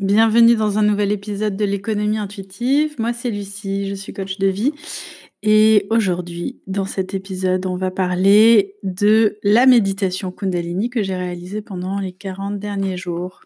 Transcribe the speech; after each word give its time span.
bienvenue 0.00 0.56
dans 0.56 0.78
un 0.78 0.82
nouvel 0.82 1.12
épisode 1.12 1.56
de 1.56 1.64
l'économie 1.64 2.18
intuitive. 2.18 2.96
Moi, 2.98 3.12
c'est 3.12 3.30
Lucie, 3.30 3.88
je 3.88 3.94
suis 3.94 4.12
coach 4.12 4.38
de 4.38 4.48
vie. 4.48 4.72
Et 5.42 5.86
aujourd'hui, 5.90 6.60
dans 6.66 6.86
cet 6.86 7.14
épisode, 7.14 7.66
on 7.66 7.76
va 7.76 7.90
parler 7.90 8.74
de 8.82 9.38
la 9.42 9.66
méditation 9.66 10.32
Kundalini 10.32 10.90
que 10.90 11.02
j'ai 11.02 11.14
réalisée 11.14 11.62
pendant 11.62 11.98
les 11.98 12.12
40 12.12 12.58
derniers 12.58 12.96
jours. 12.96 13.42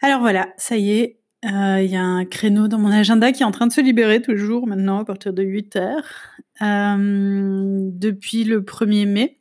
Alors 0.00 0.20
voilà, 0.20 0.54
ça 0.56 0.76
y 0.76 0.92
est, 0.92 1.18
euh, 1.44 1.82
il 1.82 1.90
y 1.90 1.96
a 1.96 2.02
un 2.02 2.24
créneau 2.24 2.68
dans 2.68 2.78
mon 2.78 2.90
agenda 2.90 3.32
qui 3.32 3.42
est 3.42 3.46
en 3.46 3.50
train 3.50 3.66
de 3.66 3.72
se 3.72 3.80
libérer 3.80 4.22
toujours 4.22 4.66
maintenant 4.66 5.00
à 5.00 5.04
partir 5.04 5.32
de 5.32 5.42
8 5.42 5.76
heures. 5.76 6.36
Euh, 6.62 7.90
depuis 7.92 8.44
le 8.44 8.62
1er 8.62 9.06
mai, 9.06 9.40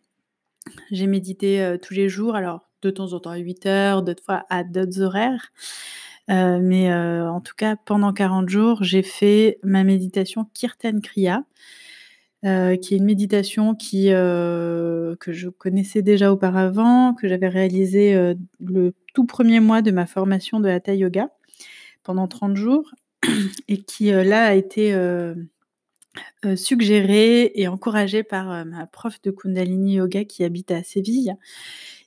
j'ai 0.92 1.08
médité 1.08 1.62
euh, 1.62 1.78
tous 1.78 1.94
les 1.94 2.10
jours. 2.10 2.36
Alors, 2.36 2.67
de 2.88 2.96
temps 2.96 3.14
en 3.14 3.20
temps 3.20 3.32
à 3.32 3.38
8 3.38 3.66
heures, 3.66 4.04
d'autres 4.04 4.24
fois 4.24 4.46
à 4.50 4.64
d'autres 4.64 5.02
horaires. 5.02 5.52
Euh, 6.30 6.60
mais 6.62 6.92
euh, 6.92 7.30
en 7.30 7.40
tout 7.42 7.54
cas, 7.56 7.76
pendant 7.76 8.14
40 8.14 8.50
jours, 8.50 8.84
j'ai 8.84 9.02
fait 9.04 9.60
ma 9.64 9.84
méditation 9.84 10.46
Kirtan 10.54 11.00
Kriya, 11.02 11.44
euh, 12.46 12.76
qui 12.76 12.94
est 12.94 12.98
une 12.98 13.06
méditation 13.06 13.76
qui, 13.76 14.08
que 14.08 15.16
je 15.28 15.50
connaissais 15.50 16.02
déjà 16.02 16.32
auparavant, 16.32 17.14
que 17.14 17.28
j'avais 17.28 17.48
réalisée 17.48 18.36
le 18.60 18.94
tout 19.14 19.26
premier 19.26 19.60
mois 19.60 19.82
de 19.82 19.92
ma 19.92 20.06
formation 20.06 20.60
de 20.60 20.70
Hatha 20.70 20.94
Yoga 20.94 21.30
pendant 22.04 22.28
30 22.28 22.56
jours, 22.56 22.92
et 23.68 23.82
qui 23.82 24.12
là 24.12 24.48
a 24.48 24.54
été 24.54 24.94
suggérée 26.56 27.52
et 27.56 27.68
encouragée 27.68 28.24
par 28.24 28.66
ma 28.66 28.88
prof 28.88 29.22
de 29.22 29.32
Kundalini 29.32 29.96
Yoga 29.96 30.24
qui 30.26 30.44
habite 30.44 30.72
à 30.72 30.84
Séville 30.84 31.36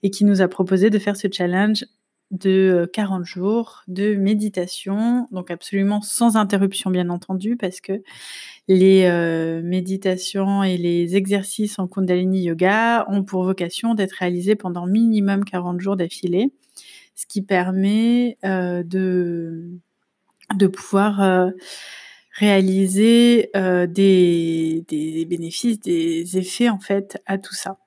et 0.03 0.11
qui 0.11 0.25
nous 0.25 0.43
a 0.43 0.49
proposé 0.49 0.91
de 0.91 0.99
faire 0.99 1.17
ce 1.17 1.29
challenge 1.31 1.85
de 2.31 2.89
40 2.93 3.25
jours 3.25 3.83
de 3.89 4.15
méditation, 4.15 5.27
donc 5.33 5.51
absolument 5.51 6.01
sans 6.01 6.37
interruption 6.37 6.91
bien 6.91 7.11
entendu, 7.11 7.57
parce 7.57 7.81
que 7.81 8.03
les 8.69 9.05
euh, 9.07 9.63
méditations 9.63 10.63
et 10.63 10.77
les 10.77 11.17
exercices 11.17 11.79
en 11.79 11.89
Kundalini 11.89 12.43
Yoga 12.43 13.05
ont 13.09 13.25
pour 13.25 13.43
vocation 13.43 13.95
d'être 13.95 14.13
réalisés 14.13 14.55
pendant 14.55 14.87
minimum 14.87 15.45
40 15.45 15.81
jours 15.81 15.97
d'affilée, 15.97 16.53
ce 17.17 17.27
qui 17.27 17.43
permet 17.43 18.39
euh, 18.45 18.85
de, 18.85 19.81
pouvoir 20.69 21.23
euh, 21.23 21.51
réaliser 22.33 23.51
des, 23.55 24.85
des 24.89 25.25
bénéfices, 25.27 25.81
des 25.81 26.39
effets 26.39 26.69
en 26.69 26.79
fait 26.79 27.23
à 27.27 27.39
tout 27.39 27.55
ça. 27.55 27.79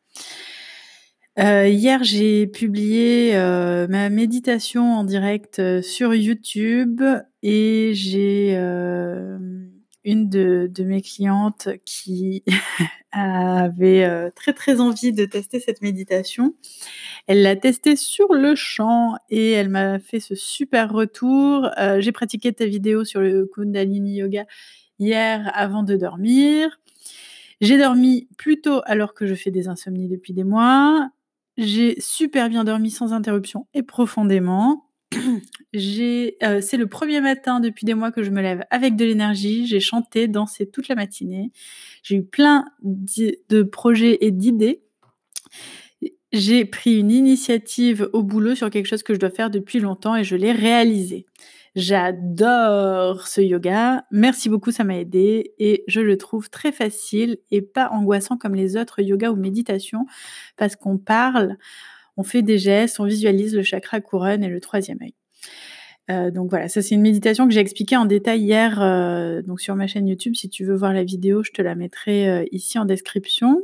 Euh, 1.39 1.67
hier, 1.67 2.03
j'ai 2.03 2.45
publié 2.45 3.35
euh, 3.35 3.87
ma 3.87 4.09
méditation 4.09 4.93
en 4.93 5.03
direct 5.03 5.57
euh, 5.57 5.81
sur 5.81 6.13
YouTube 6.13 7.01
et 7.41 7.91
j'ai 7.95 8.55
une 10.05 10.29
de, 10.29 10.69
mes 10.83 11.01
clientes 11.01 11.69
qui 11.85 12.43
avait 13.11 14.31
très 14.35 14.53
très 14.53 14.79
envie 14.79 15.13
de 15.13 15.25
tester 15.25 15.59
cette 15.59 15.81
méditation. 15.81 16.55
Elle 17.27 17.41
l'a 17.41 17.55
testée 17.55 17.95
sur 17.95 18.33
le 18.33 18.55
champ 18.55 19.15
et 19.29 19.51
elle 19.51 19.69
m'a 19.69 19.99
fait 19.99 20.19
ce 20.19 20.35
super 20.35 20.91
retour. 20.91 21.69
j'ai 21.99 22.11
pratiqué 22.11 22.53
ta 22.53 22.65
vidéo 22.65 23.05
sur 23.05 23.21
le 23.21 23.49
Kundalini 23.53 24.15
Yoga 24.15 24.45
hier 24.99 25.51
avant 25.53 25.83
de 25.83 25.95
dormir. 25.95 26.79
J'ai 27.61 27.77
dormi 27.77 28.27
plus 28.37 28.61
tôt 28.61 28.81
alors 28.85 29.13
que 29.13 29.25
je 29.25 29.35
fais 29.35 29.51
des 29.51 29.67
insomnies 29.67 30.09
depuis 30.09 30.33
des 30.33 30.43
mois. 30.43 31.09
J'ai 31.57 31.99
super 32.01 32.49
bien 32.49 32.63
dormi 32.63 32.89
sans 32.91 33.13
interruption 33.13 33.67
et 33.73 33.83
profondément. 33.83 34.89
Euh, 35.75 36.61
c'est 36.61 36.77
le 36.77 36.85
premier 36.85 37.19
matin 37.19 37.59
depuis 37.59 37.83
des 37.83 37.95
mois 37.95 38.11
que 38.11 38.21
je 38.21 38.29
me 38.29 38.43
lève 38.43 38.63
avec 38.69 38.95
de 38.95 39.05
l'énergie. 39.05 39.65
J'ai 39.65 39.79
chanté, 39.79 40.27
dansé 40.27 40.67
toute 40.67 40.87
la 40.87 40.93
matinée. 40.93 41.51
J'ai 42.03 42.17
eu 42.17 42.23
plein 42.23 42.65
de 42.83 43.63
projets 43.63 44.19
et 44.21 44.29
d'idées. 44.29 44.83
J'ai 46.31 46.65
pris 46.65 46.99
une 46.99 47.11
initiative 47.11 48.09
au 48.13 48.21
boulot 48.21 48.53
sur 48.53 48.69
quelque 48.69 48.85
chose 48.85 49.01
que 49.01 49.15
je 49.15 49.19
dois 49.19 49.31
faire 49.31 49.49
depuis 49.49 49.79
longtemps 49.79 50.15
et 50.15 50.23
je 50.23 50.35
l'ai 50.35 50.51
réalisé. 50.51 51.25
J'adore 51.75 53.27
ce 53.27 53.41
yoga. 53.41 54.05
Merci 54.11 54.47
beaucoup, 54.49 54.71
ça 54.71 54.83
m'a 54.83 54.97
aidé 54.97 55.53
et 55.57 55.83
je 55.87 56.01
le 56.01 56.17
trouve 56.17 56.51
très 56.51 56.71
facile 56.71 57.37
et 57.49 57.63
pas 57.63 57.89
angoissant 57.89 58.37
comme 58.37 58.53
les 58.53 58.77
autres 58.77 59.01
yoga 59.01 59.31
ou 59.31 59.35
méditations 59.35 60.05
parce 60.55 60.75
qu'on 60.75 60.99
parle, 60.99 61.57
on 62.17 62.23
fait 62.23 62.41
des 62.41 62.57
gestes, 62.57 62.99
on 62.99 63.05
visualise 63.05 63.55
le 63.55 63.63
chakra 63.63 64.01
couronne 64.01 64.43
et 64.43 64.49
le 64.49 64.59
troisième 64.59 64.99
œil. 65.01 65.13
Euh, 66.11 66.31
donc 66.31 66.49
voilà, 66.49 66.67
ça 66.67 66.81
c'est 66.81 66.95
une 66.95 67.01
méditation 67.01 67.47
que 67.47 67.53
j'ai 67.53 67.61
expliquée 67.61 67.95
en 67.95 68.05
détail 68.05 68.41
hier 68.41 68.81
euh, 68.81 69.41
donc 69.41 69.61
sur 69.61 69.75
ma 69.75 69.87
chaîne 69.87 70.07
YouTube. 70.07 70.35
Si 70.35 70.49
tu 70.49 70.65
veux 70.65 70.75
voir 70.75 70.93
la 70.93 71.03
vidéo, 71.03 71.43
je 71.43 71.51
te 71.51 71.61
la 71.61 71.75
mettrai 71.75 72.27
euh, 72.29 72.45
ici 72.51 72.77
en 72.77 72.85
description. 72.85 73.61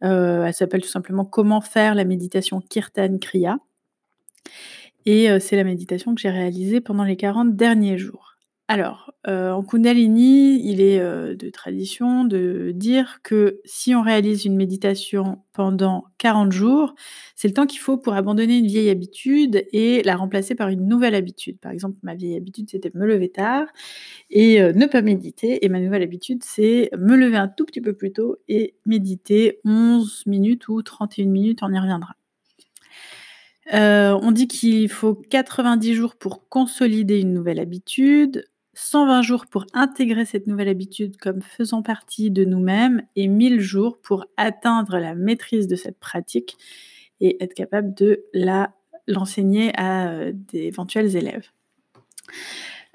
elle 0.00 0.54
s'appelle 0.54 0.82
tout 0.82 0.88
simplement 0.88 1.24
Comment 1.24 1.60
faire 1.60 1.94
la 1.94 2.04
méditation 2.04 2.60
Kirtan 2.60 3.18
Kriya. 3.18 3.58
Et 5.04 5.28
c'est 5.38 5.54
la 5.54 5.62
méditation 5.62 6.16
que 6.16 6.20
j'ai 6.20 6.30
réalisée 6.30 6.80
pendant 6.80 7.04
les 7.04 7.16
40 7.16 7.54
derniers 7.54 7.96
jours. 7.96 8.35
Alors, 8.68 9.12
en 9.26 9.62
Kundalini, 9.62 10.60
il 10.68 10.80
est 10.80 10.98
de 10.98 11.50
tradition 11.50 12.24
de 12.24 12.72
dire 12.74 13.20
que 13.22 13.60
si 13.64 13.94
on 13.94 14.02
réalise 14.02 14.44
une 14.44 14.56
méditation 14.56 15.40
pendant 15.52 16.04
40 16.18 16.50
jours, 16.50 16.94
c'est 17.36 17.46
le 17.46 17.54
temps 17.54 17.66
qu'il 17.66 17.78
faut 17.78 17.96
pour 17.96 18.14
abandonner 18.14 18.58
une 18.58 18.66
vieille 18.66 18.90
habitude 18.90 19.64
et 19.72 20.02
la 20.02 20.16
remplacer 20.16 20.56
par 20.56 20.68
une 20.68 20.88
nouvelle 20.88 21.14
habitude. 21.14 21.60
Par 21.60 21.70
exemple, 21.70 21.96
ma 22.02 22.16
vieille 22.16 22.36
habitude, 22.36 22.68
c'était 22.68 22.90
me 22.94 23.06
lever 23.06 23.28
tard 23.28 23.68
et 24.30 24.60
ne 24.60 24.86
pas 24.86 25.02
méditer. 25.02 25.64
Et 25.64 25.68
ma 25.68 25.78
nouvelle 25.78 26.02
habitude, 26.02 26.42
c'est 26.42 26.90
me 26.98 27.16
lever 27.16 27.36
un 27.36 27.48
tout 27.48 27.66
petit 27.66 27.80
peu 27.80 27.92
plus 27.92 28.12
tôt 28.12 28.38
et 28.48 28.74
méditer 28.84 29.60
11 29.64 30.26
minutes 30.26 30.68
ou 30.68 30.82
31 30.82 31.26
minutes, 31.26 31.60
on 31.62 31.72
y 31.72 31.78
reviendra. 31.78 32.16
Euh, 33.74 34.16
on 34.22 34.30
dit 34.30 34.46
qu'il 34.46 34.88
faut 34.88 35.14
90 35.14 35.94
jours 35.94 36.16
pour 36.16 36.48
consolider 36.48 37.20
une 37.20 37.32
nouvelle 37.32 37.58
habitude, 37.58 38.44
120 38.76 39.22
jours 39.22 39.46
pour 39.46 39.64
intégrer 39.72 40.26
cette 40.26 40.46
nouvelle 40.46 40.68
habitude 40.68 41.16
comme 41.16 41.40
faisant 41.40 41.82
partie 41.82 42.30
de 42.30 42.44
nous-mêmes 42.44 43.02
et 43.16 43.26
1000 43.26 43.60
jours 43.60 43.98
pour 43.98 44.26
atteindre 44.36 44.98
la 44.98 45.14
maîtrise 45.14 45.66
de 45.66 45.76
cette 45.76 45.98
pratique 45.98 46.58
et 47.20 47.42
être 47.42 47.54
capable 47.54 47.94
de 47.94 48.24
la 48.34 48.74
l'enseigner 49.08 49.72
à 49.78 50.08
euh, 50.08 50.32
d'éventuels 50.34 51.16
élèves. 51.16 51.48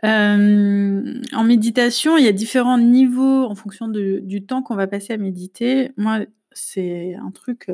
Euh, 0.04 1.22
en 1.34 1.44
méditation, 1.44 2.18
il 2.18 2.26
y 2.26 2.28
a 2.28 2.34
différents 2.34 2.78
niveaux 2.78 3.46
en 3.46 3.56
fonction 3.56 3.88
du 3.88 4.44
temps 4.46 4.62
qu'on 4.62 4.76
va 4.76 4.88
passer 4.88 5.14
à 5.14 5.18
méditer. 5.18 5.92
Moi, 5.98 6.26
c'est 6.52 7.16
un 7.16 7.32
truc 7.32 7.70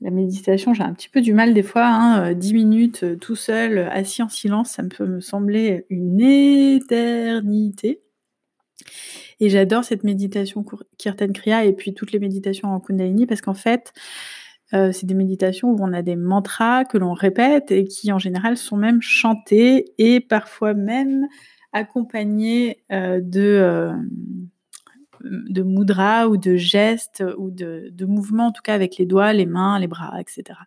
la 0.00 0.10
méditation, 0.10 0.74
j'ai 0.74 0.82
un 0.82 0.92
petit 0.92 1.08
peu 1.08 1.20
du 1.20 1.32
mal 1.32 1.54
des 1.54 1.62
fois, 1.62 2.34
10 2.34 2.50
hein, 2.50 2.54
minutes 2.54 3.04
euh, 3.04 3.16
tout 3.16 3.36
seul, 3.36 3.78
assis 3.78 4.22
en 4.22 4.28
silence, 4.28 4.70
ça 4.70 4.82
peut 4.82 5.06
me 5.06 5.20
sembler 5.20 5.86
une 5.88 6.20
éternité. 6.20 8.02
Et 9.40 9.48
j'adore 9.48 9.84
cette 9.84 10.04
méditation 10.04 10.64
Kirtan 10.98 11.32
Kriya 11.32 11.64
et 11.64 11.72
puis 11.72 11.94
toutes 11.94 12.12
les 12.12 12.18
méditations 12.18 12.68
en 12.68 12.80
Kundalini 12.80 13.26
parce 13.26 13.40
qu'en 13.40 13.54
fait, 13.54 13.92
euh, 14.72 14.92
c'est 14.92 15.06
des 15.06 15.14
méditations 15.14 15.70
où 15.70 15.78
on 15.80 15.92
a 15.92 16.02
des 16.02 16.16
mantras 16.16 16.84
que 16.84 16.98
l'on 16.98 17.12
répète 17.12 17.70
et 17.70 17.84
qui 17.84 18.12
en 18.12 18.18
général 18.18 18.56
sont 18.56 18.76
même 18.76 19.00
chantés 19.00 19.92
et 19.98 20.20
parfois 20.20 20.74
même 20.74 21.26
accompagnés 21.72 22.84
euh, 22.92 23.20
de 23.22 23.92
de 25.24 25.62
mudra 25.62 26.28
ou 26.28 26.36
de 26.36 26.56
gestes 26.56 27.24
ou 27.38 27.50
de, 27.50 28.04
mouvements, 28.04 28.48
en 28.48 28.52
tout 28.52 28.62
cas 28.62 28.74
avec 28.74 28.96
les 28.96 29.06
doigts, 29.06 29.32
les 29.32 29.46
mains, 29.46 29.78
les 29.78 29.86
bras, 29.86 30.12
etc. 30.20 30.58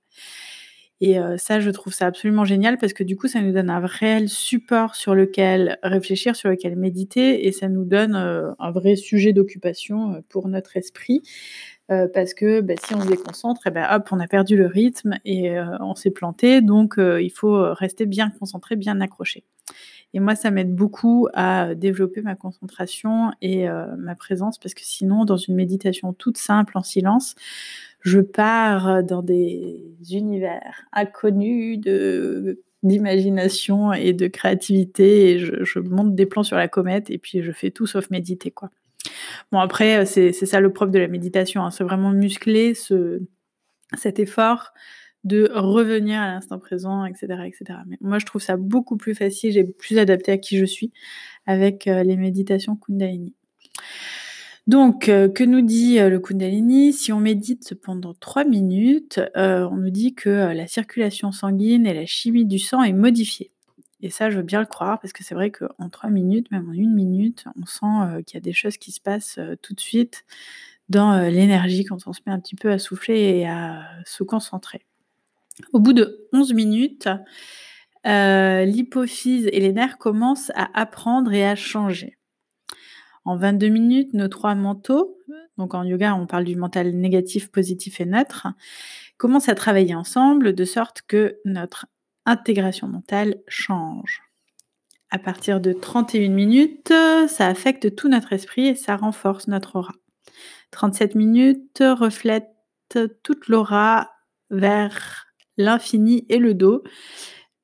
Et 1.00 1.19
euh, 1.19 1.38
ça, 1.38 1.59
je 1.59 1.69
trouve 1.69 1.94
ça 1.94 2.07
absolument 2.07 2.44
génial 2.44 2.78
parce 2.79 2.94
que 2.94 3.03
du 3.03 3.16
coup, 3.16 3.28
ça 3.28 3.40
nous 3.41 3.51
donne 3.51 3.69
un 3.69 3.85
réel 3.85 4.29
support 4.29 4.96
sur 4.96 5.14
lequel 5.14 5.78
réfléchir, 5.84 6.35
sur 6.35 6.49
lequel 6.49 6.76
méditer, 6.76 7.46
et 7.46 7.52
ça 7.52 7.70
nous 7.70 7.85
donne 7.85 8.16
euh, 8.16 8.52
un 8.58 8.72
vrai 8.72 8.96
sujet 8.96 9.32
d'occupation 9.32 10.14
euh, 10.14 10.20
pour 10.28 10.47
notre 10.47 10.76
esprit. 10.76 11.22
parce 11.87 12.34
que 12.34 12.61
bah, 12.61 12.73
si 12.84 12.96
on 12.96 13.02
se 13.02 13.08
déconcentre, 13.08 13.67
et 13.67 13.70
eh 13.70 13.73
ben, 13.73 13.87
hop, 13.91 14.09
on 14.11 14.20
a 14.20 14.28
perdu 14.28 14.58
le 14.58 14.66
rythme 14.66 15.20
et 15.23 15.52
on 15.79 15.96
s'est 15.96 16.11
planté. 16.11 16.61
Donc, 16.61 16.96
il 16.97 17.32
faut 17.32 17.73
rester 17.73 18.05
bien 18.05 18.29
concentré, 18.29 18.76
bien 18.76 18.99
accroché. 18.99 19.46
Et 20.14 20.20
moi, 20.20 20.36
ça 20.36 20.52
m'aide 20.52 20.74
beaucoup 20.74 21.28
à 21.34 21.76
développer 21.76 22.22
ma 22.22 22.36
concentration 22.36 23.32
et 23.42 23.70
euh, 23.70 23.86
ma 23.98 24.16
présence 24.16 24.58
parce 24.58 24.74
que 24.74 24.82
sinon, 24.84 25.26
dans 25.26 25.38
une 25.38 25.56
méditation 25.56 26.14
toute 26.14 26.38
simple 26.38 26.78
en 26.78 26.84
silence, 26.84 27.36
je 28.02 28.20
pars 28.20 29.04
dans 29.04 29.22
des 29.22 29.84
univers 30.09 30.86
inconnus 30.94 31.80
d'imagination 32.84 33.92
et 33.92 34.14
de 34.14 34.28
créativité 34.28 35.32
et 35.32 35.40
je, 35.40 35.80
monte 35.80 36.16
des 36.16 36.26
plans 36.26 36.44
sur 36.44 36.58
la 36.58 36.68
comète 36.68 37.09
et 37.09 37.18
puis 37.18 37.42
je 37.42 37.52
fais 37.52 37.72
tout 37.72 37.86
sauf 37.86 38.09
méditer 38.09 38.52
quoi. 38.52 38.70
Bon 39.52 39.59
après 39.59 40.06
c'est 40.06 40.32
ça 40.32 40.59
le 40.59 40.72
propre 40.72 40.92
de 40.92 41.00
la 41.00 41.08
méditation, 41.08 41.64
hein. 41.64 41.72
c'est 41.72 41.84
vraiment 41.84 42.12
muscler 42.12 42.74
ce, 42.76 43.22
cet 43.98 44.20
effort 44.20 44.74
de 45.23 45.49
revenir 45.53 46.22
à 46.22 46.28
l'instant 46.28 46.59
présent, 46.59 47.05
etc., 47.05 47.28
etc. 47.46 47.79
Mais 47.87 47.97
moi, 48.02 48.19
je 48.19 48.25
trouve 48.25 48.41
ça 48.41 48.58
beaucoup 48.58 48.97
plus 48.97 49.16
facile 49.16 49.58
et 49.58 49.64
plus 49.64 49.97
adapté 49.97 50.31
à 50.31 50.37
qui 50.37 50.58
je 50.58 50.66
suis 50.66 50.91
avec 51.46 51.85
les 51.85 52.17
méditations 52.17 52.75
Kundalini. 52.75 53.34
Donc, 54.67 55.05
que 55.05 55.43
nous 55.43 55.61
dit 55.61 55.97
le 55.97 56.19
Kundalini? 56.19 56.91
Si 56.93 57.14
on 57.14 57.19
médite 57.19 57.75
pendant 57.75 58.14
3 58.14 58.43
minutes, 58.46 59.22
on 59.35 59.78
nous 59.78 59.90
dit 59.90 60.14
que 60.14 60.29
la 60.29 60.67
circulation 60.67 61.31
sanguine 61.31 61.87
et 61.87 61.93
la 61.93 62.05
chimie 62.05 62.46
du 62.46 62.59
sang 62.59 62.84
est 62.84 62.93
modifiée. 62.93 63.52
Et 64.02 64.09
ça, 64.09 64.29
je 64.29 64.37
veux 64.37 64.43
bien 64.43 64.59
le 64.59 64.66
croire, 64.67 64.99
parce 64.99 65.11
que 65.11 65.23
c'est 65.23 65.34
vrai 65.34 65.52
qu'en 65.52 65.90
trois 65.90 66.09
minutes, 66.09 66.52
même 66.52 66.70
en 66.70 66.73
une 66.73 66.93
minute, 66.93 67.46
on 67.59 67.66
sent 67.66 67.85
euh, 67.85 68.22
qu'il 68.22 68.35
y 68.35 68.37
a 68.37 68.41
des 68.41 68.53
choses 68.53 68.78
qui 68.78 68.91
se 68.91 69.02
passent 69.02 69.37
euh, 69.40 69.55
tout 69.61 69.73
de 69.73 69.79
suite 69.79 70.23
dans 70.90 71.13
euh, 71.13 71.29
l'énergie 71.29 71.84
quand 71.84 72.08
on 72.08 72.13
se 72.13 72.22
met 72.25 72.31
un 72.31 72.40
petit 72.40 72.55
peu 72.55 72.72
à 72.72 72.79
souffler 72.79 73.20
et 73.40 73.47
à 73.47 73.84
se 74.05 74.23
concentrer. 74.23 74.85
Au 75.74 75.80
bout 75.80 75.94
de 75.94 76.28
11 76.34 76.54
minutes, 76.54 77.09
l'hypophyse 78.06 79.50
et 79.52 79.59
les 79.59 79.74
nerfs 79.74 79.98
commencent 79.98 80.52
à 80.56 80.70
apprendre 80.80 81.34
et 81.34 81.46
à 81.46 81.56
changer. 81.56 82.18
En 83.26 83.36
22 83.36 83.68
minutes, 83.68 84.14
nos 84.14 84.30
trois 84.30 84.56
mentaux, 84.56 85.18
donc 85.58 85.74
en 85.74 85.84
yoga 85.84 86.16
on 86.16 86.28
parle 86.28 86.46
du 86.46 86.56
mental 86.56 86.92
négatif, 86.92 87.52
positif 87.52 88.00
et 88.00 88.06
neutre, 88.06 88.48
commencent 89.18 89.50
à 89.50 89.56
travailler 89.56 89.96
ensemble 89.96 90.54
de 90.54 90.64
sorte 90.64 91.02
que 91.02 91.38
notre 91.44 91.88
intégration 92.26 92.88
mentale 92.88 93.36
change. 93.48 94.22
À 95.09 95.20
partir 95.20 95.59
de 95.59 95.74
31 95.74 96.30
minutes, 96.30 96.94
ça 97.28 97.48
affecte 97.48 97.96
tout 97.96 98.08
notre 98.09 98.34
esprit 98.34 98.68
et 98.68 98.76
ça 98.76 98.96
renforce 98.96 99.48
notre 99.48 99.78
aura. 99.78 99.94
37 100.72 101.16
minutes 101.16 101.82
reflètent 101.82 102.54
toute 103.24 103.48
l'aura 103.48 104.12
vers 104.50 105.27
l'infini 105.58 106.26
et 106.30 106.38
le 106.38 106.54
dos, 106.54 106.84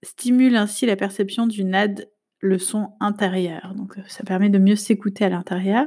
stimule 0.04 0.56
ainsi 0.56 0.86
la 0.86 0.96
perception 0.96 1.48
du 1.48 1.64
NAD, 1.64 2.10
le 2.40 2.60
son 2.60 2.90
intérieur. 3.00 3.74
Donc 3.76 3.96
ça 4.08 4.24
permet 4.24 4.50
de 4.50 4.60
mieux 4.60 4.76
s'écouter 4.76 5.26
à 5.26 5.30
l'intérieur. 5.30 5.86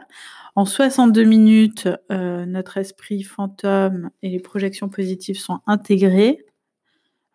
En 0.57 0.65
62 0.65 1.25
minutes, 1.25 1.89
euh, 2.11 2.47
notre 2.47 2.79
esprit 2.79 3.23
fantôme 3.23 4.11
et 4.23 4.31
les 4.31 4.41
projections 4.41 4.89
positives 4.89 5.39
sont 5.39 5.61
intégrées. 5.67 6.47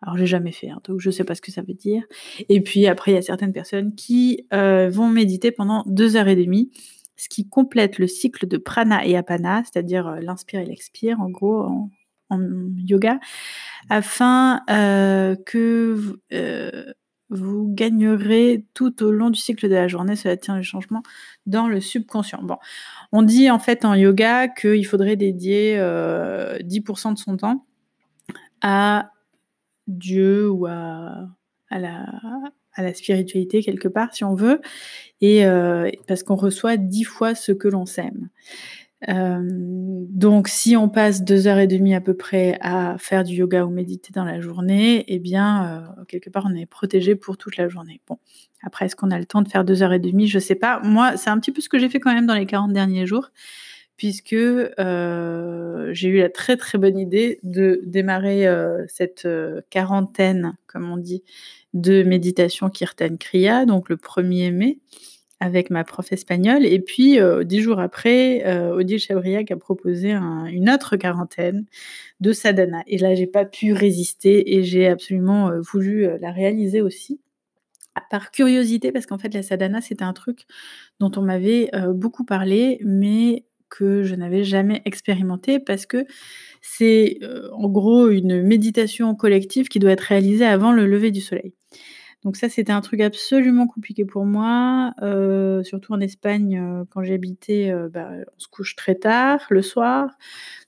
Alors 0.02 0.16
j'ai 0.16 0.26
jamais 0.26 0.50
fait, 0.50 0.70
hein, 0.70 0.80
donc 0.82 0.98
je 0.98 1.10
sais 1.12 1.22
pas 1.22 1.36
ce 1.36 1.40
que 1.40 1.52
ça 1.52 1.62
veut 1.62 1.74
dire. 1.74 2.02
Et 2.48 2.60
puis 2.60 2.88
après, 2.88 3.12
il 3.12 3.14
y 3.14 3.18
a 3.18 3.22
certaines 3.22 3.52
personnes 3.52 3.94
qui 3.94 4.48
euh, 4.52 4.90
vont 4.90 5.08
méditer 5.08 5.52
pendant 5.52 5.84
deux 5.86 6.16
heures 6.16 6.26
et 6.26 6.34
demie, 6.34 6.72
ce 7.14 7.28
qui 7.28 7.48
complète 7.48 8.00
le 8.00 8.08
cycle 8.08 8.48
de 8.48 8.56
prana 8.56 9.06
et 9.06 9.16
apana, 9.16 9.62
c'est-à-dire 9.62 10.08
euh, 10.08 10.20
l'inspire 10.20 10.58
et 10.58 10.66
l'expire, 10.66 11.20
en 11.20 11.30
gros, 11.30 11.88
yoga, 12.76 13.18
afin 13.90 14.60
euh, 14.70 15.36
que 15.46 16.16
vous 17.30 17.66
gagnerez 17.72 18.66
tout 18.74 19.02
au 19.02 19.10
long 19.10 19.30
du 19.30 19.40
cycle 19.40 19.68
de 19.68 19.74
la 19.74 19.88
journée, 19.88 20.16
cela 20.16 20.36
tient 20.36 20.56
le 20.56 20.62
changement 20.62 21.02
dans 21.46 21.66
le 21.66 21.80
subconscient. 21.80 22.42
Bon, 22.42 22.58
on 23.10 23.22
dit 23.22 23.50
en 23.50 23.58
fait 23.58 23.84
en 23.84 23.94
yoga 23.94 24.48
qu'il 24.48 24.86
faudrait 24.86 25.16
dédier 25.16 25.76
10% 25.78 27.14
de 27.14 27.18
son 27.18 27.36
temps 27.38 27.64
à 28.60 29.10
Dieu 29.86 30.50
ou 30.50 30.66
à, 30.66 31.28
à, 31.70 31.78
la, 31.78 32.04
à 32.74 32.82
la 32.82 32.94
spiritualité 32.94 33.62
quelque 33.62 33.88
part, 33.88 34.14
si 34.14 34.24
on 34.24 34.34
veut, 34.34 34.60
et 35.20 35.44
euh, 35.46 35.90
parce 36.06 36.22
qu'on 36.22 36.36
reçoit 36.36 36.76
dix 36.76 37.04
fois 37.04 37.34
ce 37.34 37.52
que 37.52 37.68
l'on 37.68 37.86
sème. 37.86 38.28
Euh, 39.08 39.40
donc, 39.42 40.48
si 40.48 40.76
on 40.76 40.88
passe 40.88 41.22
deux 41.24 41.46
heures 41.46 41.58
et 41.58 41.66
demie 41.66 41.94
à 41.94 42.00
peu 42.00 42.14
près 42.14 42.58
à 42.60 42.96
faire 42.98 43.24
du 43.24 43.34
yoga 43.34 43.64
ou 43.64 43.70
méditer 43.70 44.12
dans 44.12 44.24
la 44.24 44.40
journée, 44.40 45.04
eh 45.08 45.18
bien, 45.18 45.86
euh, 45.98 46.04
quelque 46.06 46.30
part, 46.30 46.46
on 46.48 46.54
est 46.54 46.66
protégé 46.66 47.16
pour 47.16 47.36
toute 47.36 47.56
la 47.56 47.68
journée. 47.68 48.00
Bon, 48.06 48.18
après, 48.62 48.86
est-ce 48.86 48.96
qu'on 48.96 49.10
a 49.10 49.18
le 49.18 49.26
temps 49.26 49.42
de 49.42 49.48
faire 49.48 49.64
deux 49.64 49.82
heures 49.82 49.92
et 49.92 49.98
demie? 49.98 50.28
Je 50.28 50.38
sais 50.38 50.54
pas. 50.54 50.80
Moi, 50.80 51.16
c'est 51.16 51.30
un 51.30 51.38
petit 51.38 51.52
peu 51.52 51.60
ce 51.60 51.68
que 51.68 51.78
j'ai 51.78 51.88
fait 51.88 52.00
quand 52.00 52.14
même 52.14 52.26
dans 52.26 52.34
les 52.34 52.46
40 52.46 52.72
derniers 52.72 53.06
jours 53.06 53.30
puisque 53.98 54.32
euh, 54.32 55.90
j'ai 55.92 56.08
eu 56.08 56.18
la 56.18 56.28
très 56.28 56.56
très 56.56 56.76
bonne 56.76 56.98
idée 56.98 57.38
de 57.44 57.80
démarrer 57.84 58.48
cette 58.88 59.28
quarantaine, 59.70 60.56
comme 60.66 60.90
on 60.90 60.96
dit, 60.96 61.22
de 61.72 62.02
méditation 62.02 62.68
Kirtan 62.68 63.16
Kriya, 63.16 63.64
donc 63.64 63.88
le 63.88 63.96
1er 63.96 64.50
mai, 64.50 64.78
avec 65.42 65.70
ma 65.70 65.82
prof 65.82 66.12
espagnole. 66.12 66.64
Et 66.64 66.78
puis, 66.78 67.18
dix 67.44 67.60
jours 67.60 67.80
après, 67.80 68.44
Odile 68.70 68.98
Chabriac 68.98 69.50
a 69.50 69.56
proposé 69.56 70.12
une 70.12 70.70
autre 70.70 70.96
quarantaine 70.96 71.66
de 72.20 72.32
sadhana. 72.32 72.82
Et 72.86 72.98
là, 72.98 73.14
j'ai 73.14 73.26
pas 73.26 73.44
pu 73.44 73.72
résister 73.72 74.54
et 74.54 74.62
j'ai 74.62 74.86
absolument 74.86 75.50
voulu 75.60 76.08
la 76.20 76.30
réaliser 76.30 76.80
aussi 76.80 77.20
par 78.10 78.30
curiosité, 78.30 78.92
parce 78.92 79.06
qu'en 79.06 79.18
fait, 79.18 79.34
la 79.34 79.42
sadhana, 79.42 79.80
c'était 79.80 80.04
un 80.04 80.12
truc 80.12 80.46
dont 81.00 81.10
on 81.16 81.22
m'avait 81.22 81.70
beaucoup 81.92 82.24
parlé, 82.24 82.78
mais 82.84 83.44
que 83.68 84.02
je 84.02 84.14
n'avais 84.14 84.44
jamais 84.44 84.82
expérimenté 84.84 85.58
parce 85.58 85.86
que 85.86 86.04
c'est 86.60 87.18
euh, 87.22 87.48
en 87.52 87.68
gros 87.68 88.08
une 88.08 88.42
méditation 88.42 89.14
collective 89.14 89.68
qui 89.68 89.78
doit 89.78 89.92
être 89.92 90.02
réalisée 90.02 90.44
avant 90.44 90.72
le 90.72 90.86
lever 90.86 91.10
du 91.10 91.22
soleil. 91.22 91.54
Donc 92.24 92.36
ça, 92.36 92.48
c'était 92.48 92.72
un 92.72 92.80
truc 92.80 93.00
absolument 93.00 93.66
compliqué 93.66 94.04
pour 94.04 94.24
moi, 94.24 94.94
euh, 95.02 95.64
surtout 95.64 95.92
en 95.92 96.00
Espagne, 96.00 96.58
euh, 96.58 96.84
quand 96.90 97.02
j'habitais, 97.02 97.72
bah, 97.90 98.10
on 98.36 98.38
se 98.38 98.48
couche 98.48 98.76
très 98.76 98.94
tard 98.94 99.40
le 99.50 99.62
soir. 99.62 100.10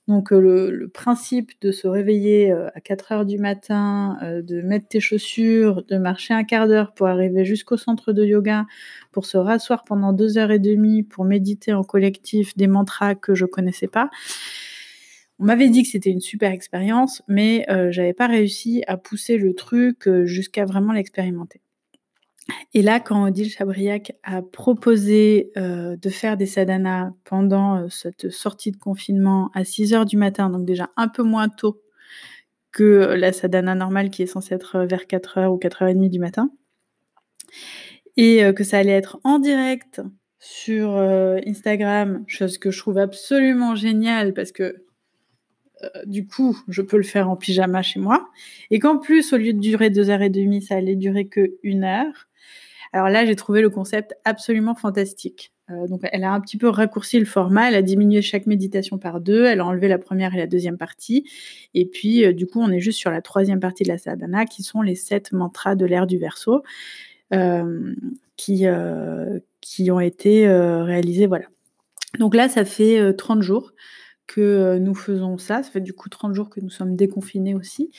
Donc 0.07 0.31
le, 0.31 0.89
principe 0.93 1.51
de 1.61 1.71
se 1.71 1.87
réveiller 1.87 2.51
à 2.51 2.81
4 2.81 3.11
heures 3.11 3.25
du 3.25 3.37
matin, 3.39 4.17
de 4.21 4.61
mettre 4.61 4.87
tes 4.87 4.99
chaussures, 4.99 5.83
de 5.83 5.97
marcher 5.97 6.33
un 6.33 6.43
quart 6.43 6.67
d'heure 6.67 6.93
pour 6.93 7.07
arriver 7.07 7.45
jusqu'au 7.45 7.77
centre 7.77 8.13
de 8.13 8.23
yoga, 8.23 8.65
pour 9.11 9.25
se 9.25 9.37
rasseoir 9.37 9.83
pendant 9.83 10.13
deux 10.13 10.37
heures 10.37 10.51
et 10.51 10.59
demie, 10.59 11.03
pour 11.03 11.25
méditer 11.25 11.73
en 11.73 11.83
collectif 11.83 12.55
des 12.55 12.67
mantras 12.67 13.15
que 13.15 13.33
je 13.33 13.45
connaissais 13.45 13.87
pas. 13.87 14.09
On 15.39 15.45
m'avait 15.45 15.69
dit 15.69 15.83
que 15.83 15.89
c'était 15.89 16.11
une 16.11 16.21
super 16.21 16.51
expérience, 16.51 17.21
mais 17.27 17.65
j'avais 17.91 18.13
pas 18.13 18.27
réussi 18.27 18.83
à 18.87 18.95
pousser 18.95 19.37
le 19.37 19.53
truc 19.53 20.09
jusqu'à 20.25 20.65
vraiment 20.65 20.93
l'expérimenter. 20.93 21.61
Et 22.73 22.81
là, 22.81 22.99
quand 22.99 23.25
Odile 23.25 23.49
Chabriac 23.49 24.13
a 24.23 24.41
proposé 24.41 25.51
euh, 25.57 25.95
de 25.97 26.09
faire 26.09 26.37
des 26.37 26.45
sadhanas 26.45 27.11
pendant 27.23 27.77
euh, 27.77 27.89
cette 27.89 28.29
sortie 28.29 28.71
de 28.71 28.77
confinement 28.77 29.49
à 29.53 29.63
6 29.63 29.93
heures 29.93 30.05
du 30.05 30.17
matin, 30.17 30.49
donc 30.49 30.65
déjà 30.65 30.89
un 30.95 31.07
peu 31.07 31.23
moins 31.23 31.49
tôt 31.49 31.81
que 32.71 33.15
la 33.15 33.31
sadhana 33.33 33.73
normale 33.73 34.09
qui 34.09 34.21
est 34.21 34.27
censée 34.27 34.53
être 34.53 34.81
vers 34.81 35.07
4 35.07 35.37
heures 35.39 35.53
ou 35.53 35.57
4 35.57 35.83
heures 35.83 35.89
et 35.89 35.95
demie 35.95 36.09
du 36.09 36.19
matin, 36.19 36.51
et 38.17 38.43
euh, 38.43 38.53
que 38.53 38.63
ça 38.63 38.77
allait 38.77 38.91
être 38.91 39.19
en 39.23 39.39
direct 39.39 40.01
sur 40.37 40.95
Instagram, 40.95 42.23
chose 42.27 42.59
que 42.59 42.69
je 42.69 42.77
trouve 42.77 42.99
absolument 42.99 43.73
géniale 43.73 44.31
parce 44.31 44.51
que 44.51 44.84
du 46.05 46.25
coup, 46.25 46.57
je 46.67 46.81
peux 46.81 46.97
le 46.97 47.03
faire 47.03 47.29
en 47.29 47.35
pyjama 47.35 47.81
chez 47.81 47.99
moi. 47.99 48.29
Et 48.71 48.79
qu'en 48.79 48.97
plus, 48.97 49.33
au 49.33 49.37
lieu 49.37 49.53
de 49.53 49.59
durer 49.59 49.89
deux 49.89 50.09
heures 50.09 50.21
et 50.21 50.29
demie, 50.29 50.61
ça 50.61 50.75
allait 50.75 50.95
durer 50.95 51.27
que 51.27 51.55
une 51.63 51.83
heure. 51.83 52.27
Alors 52.93 53.09
là, 53.09 53.25
j'ai 53.25 53.35
trouvé 53.35 53.61
le 53.61 53.69
concept 53.69 54.15
absolument 54.23 54.73
fantastique. 54.73 55.51
Euh, 55.69 55.87
donc, 55.87 56.01
elle 56.11 56.23
a 56.23 56.31
un 56.31 56.39
petit 56.39 56.57
peu 56.57 56.69
raccourci 56.69 57.19
le 57.19 57.25
format, 57.25 57.69
elle 57.69 57.75
a 57.75 57.81
diminué 57.81 58.21
chaque 58.21 58.45
méditation 58.45 58.97
par 58.97 59.19
deux, 59.19 59.45
elle 59.45 59.59
a 59.59 59.65
enlevé 59.65 59.87
la 59.87 59.97
première 59.97 60.33
et 60.33 60.37
la 60.37 60.47
deuxième 60.47 60.77
partie, 60.77 61.27
et 61.73 61.85
puis 61.85 62.23
euh, 62.23 62.33
du 62.33 62.45
coup, 62.45 62.61
on 62.61 62.69
est 62.69 62.79
juste 62.79 62.99
sur 62.99 63.09
la 63.09 63.21
troisième 63.21 63.59
partie 63.59 63.83
de 63.83 63.89
la 63.89 63.97
sadhana, 63.97 64.45
qui 64.45 64.63
sont 64.63 64.81
les 64.81 64.95
sept 64.95 65.31
mantras 65.31 65.75
de 65.75 65.85
l'ère 65.85 66.07
du 66.07 66.17
verso, 66.17 66.63
euh, 67.33 67.93
qui, 68.37 68.65
qui 69.61 69.91
ont 69.91 69.99
été 69.99 70.47
réalisés. 70.47 71.25
Voilà. 71.25 71.45
Donc 72.19 72.35
là, 72.35 72.47
ça 72.47 72.63
fait 72.63 73.13
30 73.13 73.41
jours 73.41 73.73
que 74.27 74.77
nous 74.77 74.95
faisons 74.95 75.37
ça, 75.37 75.63
ça 75.63 75.71
fait 75.71 75.81
du 75.81 75.93
coup 75.93 76.09
30 76.09 76.33
jours 76.33 76.49
que 76.49 76.59
nous 76.59 76.69
sommes 76.69 76.95
déconfinés 76.95 77.55
aussi. 77.55 77.91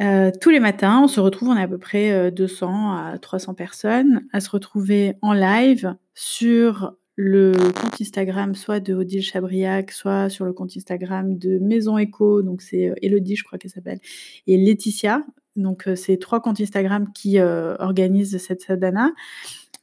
Euh, 0.00 0.30
tous 0.40 0.50
les 0.50 0.60
matins, 0.60 1.00
on 1.02 1.08
se 1.08 1.18
retrouve, 1.18 1.48
on 1.48 1.56
est 1.56 1.62
à 1.62 1.68
peu 1.68 1.78
près 1.78 2.30
200 2.30 2.66
euh, 2.68 3.14
à 3.14 3.18
300 3.18 3.54
personnes, 3.54 4.26
à 4.32 4.40
se 4.40 4.48
retrouver 4.50 5.14
en 5.22 5.32
live 5.32 5.94
sur 6.14 6.94
le 7.16 7.52
compte 7.72 8.00
Instagram 8.00 8.54
soit 8.54 8.78
de 8.78 8.94
Odile 8.94 9.22
Chabriac, 9.22 9.90
soit 9.90 10.28
sur 10.28 10.44
le 10.44 10.52
compte 10.52 10.70
Instagram 10.76 11.36
de 11.36 11.58
Maison 11.58 11.98
Echo, 11.98 12.42
donc 12.42 12.62
c'est 12.62 12.90
euh, 12.90 12.94
Elodie, 13.02 13.34
je 13.34 13.42
crois 13.42 13.58
qu'elle 13.58 13.72
s'appelle, 13.72 13.98
et 14.46 14.56
Laetitia. 14.56 15.24
Donc 15.56 15.88
c'est 15.96 16.18
trois 16.18 16.40
comptes 16.40 16.60
Instagram 16.60 17.08
qui 17.12 17.40
organisent 17.40 18.38
cette 18.38 18.60
sadhana. 18.60 19.10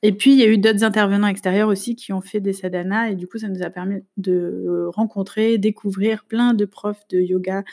Et 0.05 0.11
puis 0.11 0.33
il 0.33 0.37
y 0.37 0.43
a 0.43 0.47
eu 0.47 0.59
d'autres 0.59 0.83
intervenants 0.83 1.25
extérieurs 1.25 1.67
aussi 1.67 1.95
qui 1.95 2.13
ont 2.13 2.21
fait 2.21 2.39
des 2.39 2.53
sadhanas 2.53 3.09
et 3.09 3.15
du 3.15 3.25
coup 3.25 3.39
ça 3.39 3.47
nous 3.47 3.63
a 3.63 3.71
permis 3.71 4.03
de 4.17 4.87
rencontrer, 4.93 5.57
découvrir 5.57 6.25
plein 6.25 6.53
de 6.53 6.65
profs 6.65 7.07
de 7.09 7.19
yoga 7.19 7.63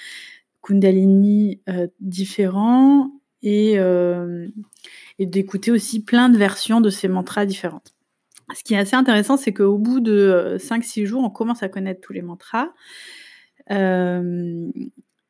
Kundalini 0.63 1.61
euh, 1.69 1.89
différents 2.01 3.11
euh, 3.45 4.49
et, 5.19 5.27
d'écouter 5.27 5.73
aussi 5.73 6.03
plein 6.03 6.31
de 6.31 6.39
versions 6.39 6.81
de 6.81 6.89
ces 6.89 7.07
mantras 7.07 7.45
différentes. 7.45 7.93
Ce 8.55 8.65
qui 8.65 8.73
est 8.73 8.79
assez 8.79 8.97
intéressant, 8.97 9.37
c'est 9.37 9.53
qu'au 9.53 9.77
bout 9.77 10.01
de 10.01 10.57
5-6 10.59 11.03
euh, 11.03 11.05
jours, 11.05 11.25
on 11.25 11.29
commence 11.29 11.63
à 11.63 11.69
connaître 11.69 12.01
tous 12.01 12.15
les 12.15 12.23
mantras. 12.23 12.73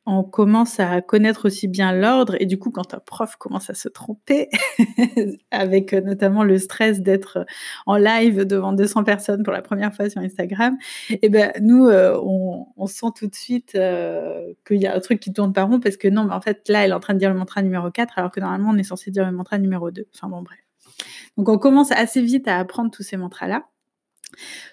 On 0.05 0.25
commence 0.25 0.81
à 0.81 1.01
connaître 1.01 1.47
aussi 1.47 1.69
bien 1.69 1.93
l'ordre 1.93 2.35
et 2.41 2.47
du 2.47 2.59
coup 2.59 2.71
quand 2.71 2.93
un 2.95 2.99
prof 2.99 3.37
commence 3.37 3.71
à 3.71 3.75
se 3.75 3.89
tromper 3.89 4.49
avec 5.53 5.93
euh, 5.93 6.01
notamment 6.01 6.43
le 6.43 6.59
stress 6.59 7.01
d'être 7.01 7.47
en 7.87 7.97
live 7.97 8.45
devant 8.45 8.73
200 8.73 9.05
personnes 9.05 9.45
pour 9.45 9.53
la 9.53 9.63
première 9.63 9.95
fois 9.95 10.11
sur 10.11 10.21
Instagram 10.21 10.77
et 11.11 11.21
eh 11.23 11.29
ben 11.29 11.53
nous 11.61 11.87
euh, 11.87 12.19
on, 12.21 12.87
sent 12.87 13.07
tout 13.15 13.29
de 13.29 13.35
suite 13.35 13.77
euh, 13.77 14.53
qu'il 14.67 14.79
y 14.79 14.87
a 14.87 14.95
un 14.95 15.01
truc 15.01 15.21
qui 15.21 15.33
tourne 15.33 15.53
pas 15.53 15.63
rond 15.63 15.79
parce 15.79 15.97
que 15.97 16.09
non 16.09 16.25
mais 16.25 16.35
en 16.35 16.41
fait 16.41 16.69
là 16.69 16.85
elle 16.85 16.91
est 16.91 16.95
en 16.95 17.01
train 17.01 17.15
de 17.15 17.21
dire 17.21 17.31
le 17.31 17.39
mantra 17.39 17.63
numéro 17.63 17.91
4 17.91 18.19
alors 18.19 18.33
que 18.33 18.41
normalement 18.41 18.71
on 18.71 18.77
est 18.77 18.83
censé 18.83 19.13
dire 19.13 19.25
le 19.25 19.33
mantra 19.33 19.59
numéro 19.59 19.91
2 19.91 20.07
enfin 20.15 20.29
bon 20.29 20.43
bref. 20.43 20.59
Donc 21.37 21.49
on 21.49 21.59
commence 21.59 21.93
assez 21.93 22.21
vite 22.21 22.49
à 22.49 22.59
apprendre 22.59 22.91
tous 22.91 23.05
ces 23.05 23.17
mantras 23.17 23.47
là 23.47 23.67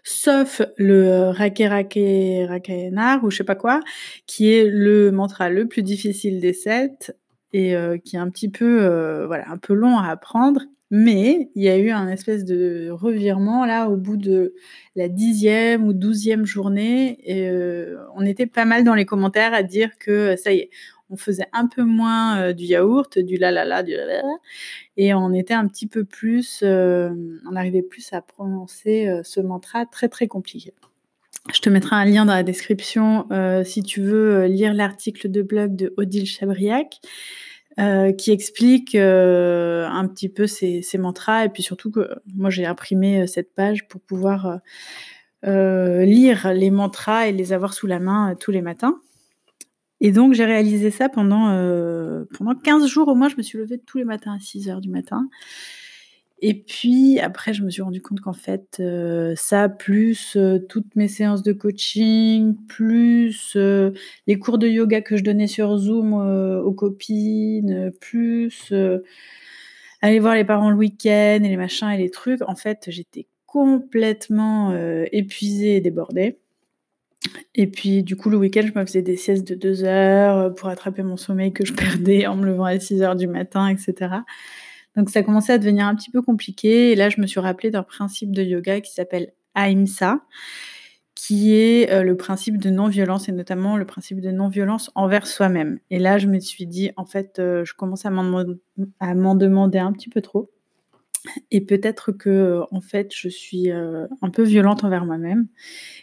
sauf 0.03 0.61
le 0.77 1.29
Rake 1.29 1.63
Rake 1.65 1.99
Rakenar 2.47 3.23
ou 3.23 3.31
je 3.31 3.37
sais 3.37 3.43
pas 3.43 3.55
quoi, 3.55 3.79
qui 4.25 4.51
est 4.53 4.65
le 4.65 5.11
mantra 5.11 5.49
le 5.49 5.67
plus 5.67 5.83
difficile 5.83 6.39
des 6.39 6.53
sept 6.53 7.15
et 7.53 7.75
euh, 7.75 7.97
qui 7.97 8.15
est 8.15 8.19
un 8.19 8.29
petit 8.29 8.49
peu 8.49 8.83
euh, 8.83 9.27
voilà 9.27 9.49
un 9.49 9.57
peu 9.57 9.73
long 9.73 9.97
à 9.97 10.09
apprendre. 10.09 10.61
Mais 10.91 11.51
il 11.53 11.63
y 11.63 11.69
a 11.69 11.77
eu 11.77 11.91
un 11.91 12.07
espèce 12.07 12.45
de 12.45 12.89
revirement 12.89 13.63
là 13.63 13.89
au 13.89 13.95
bout 13.95 14.17
de 14.17 14.55
la 14.95 15.07
dixième 15.07 15.85
ou 15.85 15.93
douzième 15.93 16.47
journée 16.47 17.19
et 17.25 17.47
euh, 17.47 17.97
on 18.15 18.25
était 18.25 18.47
pas 18.47 18.65
mal 18.65 18.83
dans 18.83 18.95
les 18.95 19.05
commentaires 19.05 19.53
à 19.53 19.61
dire 19.61 19.99
que 19.99 20.35
ça 20.35 20.51
y 20.51 20.57
est, 20.57 20.69
on 21.09 21.17
faisait 21.17 21.47
un 21.53 21.67
peu 21.67 21.83
moins 21.83 22.39
euh, 22.39 22.53
du 22.53 22.65
yaourt, 22.65 23.17
du 23.19 23.37
la 23.37 23.51
la 23.51 23.65
la, 23.65 23.83
du 23.83 23.93
la 23.93 24.05
la, 24.05 24.21
et 24.97 25.13
on 25.13 25.33
était 25.33 25.53
un 25.53 25.67
petit 25.67 25.87
peu 25.87 26.03
plus, 26.05 26.61
euh, 26.63 27.09
on 27.49 27.55
arrivait 27.55 27.81
plus 27.81 28.13
à 28.13 28.21
prononcer 28.21 29.07
euh, 29.07 29.21
ce 29.23 29.39
mantra 29.39 29.85
très 29.85 30.09
très 30.09 30.27
compliqué. 30.27 30.73
Je 31.53 31.61
te 31.61 31.69
mettrai 31.69 31.95
un 31.95 32.05
lien 32.05 32.25
dans 32.25 32.33
la 32.33 32.43
description 32.43 33.27
si 33.63 33.81
tu 33.81 34.01
veux 34.01 34.45
lire 34.45 34.73
l'article 34.73 35.31
de 35.31 35.41
blog 35.41 35.75
de 35.75 35.93
Odile 35.97 36.27
Chabriac. 36.27 36.99
qui 38.17 38.31
explique 38.31 38.93
un 38.93 40.07
petit 40.07 40.29
peu 40.29 40.45
ces, 40.45 40.83
mantras 40.99 41.45
et 41.45 41.49
puis 41.49 41.63
surtout 41.63 41.91
que 41.91 42.07
moi 42.35 42.51
j'ai 42.51 42.65
imprimé 42.65 43.25
cette 43.25 43.55
page 43.55 43.87
pour 43.87 44.01
pouvoir 44.01 44.59
lire 45.43 46.53
les 46.53 46.69
mantras 46.69 47.29
et 47.29 47.31
les 47.31 47.51
avoir 47.53 47.73
sous 47.73 47.87
la 47.87 47.99
main 47.99 48.35
tous 48.39 48.51
les 48.51 48.61
matins. 48.61 48.99
Et 50.01 50.11
donc, 50.11 50.33
j'ai 50.33 50.45
réalisé 50.45 50.91
ça 50.91 51.09
pendant, 51.09 51.49
euh, 51.49 52.23
pendant 52.37 52.55
15 52.55 52.87
jours 52.87 53.07
au 53.09 53.15
moins. 53.15 53.29
Je 53.29 53.35
me 53.35 53.41
suis 53.41 53.57
levée 53.57 53.79
tous 53.79 53.97
les 53.97 54.05
matins 54.05 54.33
à 54.33 54.39
6 54.39 54.69
heures 54.69 54.81
du 54.81 54.89
matin. 54.89 55.29
Et 56.41 56.53
puis, 56.53 57.19
après, 57.19 57.53
je 57.53 57.63
me 57.63 57.69
suis 57.69 57.81
rendu 57.81 58.01
compte 58.01 58.21
qu'en 58.21 58.33
fait, 58.33 58.77
euh, 58.79 59.33
ça, 59.35 59.67
plus 59.67 60.37
euh, 60.37 60.59
toutes 60.69 60.95
mes 60.95 61.09
séances 61.09 61.43
de 61.43 61.51
coaching, 61.51 62.55
plus 62.67 63.57
les 64.25 64.39
cours 64.39 64.57
de 64.57 64.67
yoga 64.67 65.01
que 65.01 65.17
je 65.17 65.23
donnais 65.23 65.47
sur 65.47 65.77
Zoom 65.77 66.13
aux 66.13 66.73
copines, 66.73 67.91
plus 67.99 68.73
aller 70.01 70.19
voir 70.19 70.35
les 70.35 70.45
parents 70.45 70.69
le 70.69 70.77
week-end 70.77 71.39
et 71.43 71.49
les 71.49 71.57
machins 71.57 71.89
et 71.89 71.97
les 71.97 72.09
trucs, 72.09 72.41
en 72.47 72.55
fait, 72.55 72.85
j'étais 72.87 73.27
complètement 73.45 74.73
épuisée 75.11 75.75
et 75.75 75.81
débordée. 75.81 76.37
Et 77.55 77.67
puis, 77.67 78.03
du 78.03 78.15
coup, 78.15 78.29
le 78.29 78.37
week-end, 78.37 78.61
je 78.63 78.77
me 78.77 78.85
faisais 78.85 79.01
des 79.01 79.17
siestes 79.17 79.47
de 79.47 79.55
deux 79.55 79.83
heures 79.83 80.37
euh, 80.37 80.49
pour 80.49 80.69
attraper 80.69 81.03
mon 81.03 81.17
sommeil 81.17 81.51
que 81.51 81.65
je 81.65 81.73
perdais 81.75 82.27
en 82.27 82.35
me 82.35 82.45
levant 82.45 82.65
à 82.65 82.79
6 82.79 83.01
heures 83.01 83.15
du 83.15 83.27
matin, 83.27 83.67
etc. 83.67 84.15
Donc, 84.95 85.09
ça 85.09 85.23
commençait 85.23 85.53
à 85.53 85.57
devenir 85.57 85.87
un 85.87 85.95
petit 85.95 86.11
peu 86.11 86.21
compliqué. 86.21 86.91
Et 86.91 86.95
là, 86.95 87.09
je 87.09 87.19
me 87.21 87.27
suis 87.27 87.39
rappelé 87.39 87.71
d'un 87.71 87.83
principe 87.83 88.31
de 88.31 88.43
yoga 88.43 88.81
qui 88.81 88.93
s'appelle 88.93 89.33
Ahimsa, 89.55 90.21
qui 91.15 91.53
est 91.53 91.91
euh, 91.91 92.03
le 92.03 92.15
principe 92.15 92.57
de 92.57 92.69
non-violence 92.69 93.27
et 93.27 93.33
notamment 93.33 93.75
le 93.75 93.85
principe 93.85 94.21
de 94.21 94.31
non-violence 94.31 94.89
envers 94.95 95.27
soi-même. 95.27 95.79
Et 95.89 95.99
là, 95.99 96.17
je 96.17 96.27
me 96.27 96.39
suis 96.39 96.65
dit, 96.65 96.91
en 96.95 97.05
fait, 97.05 97.39
euh, 97.39 97.65
je 97.65 97.73
commence 97.73 98.05
à 98.05 98.09
m'en 98.09 99.35
demander 99.35 99.79
un 99.79 99.91
petit 99.91 100.09
peu 100.09 100.21
trop. 100.21 100.49
Et 101.51 101.61
peut-être 101.61 102.11
que, 102.11 102.61
en 102.71 102.81
fait, 102.81 103.11
je 103.15 103.29
suis 103.29 103.69
un 103.71 104.29
peu 104.31 104.43
violente 104.43 104.83
envers 104.83 105.05
moi-même 105.05 105.47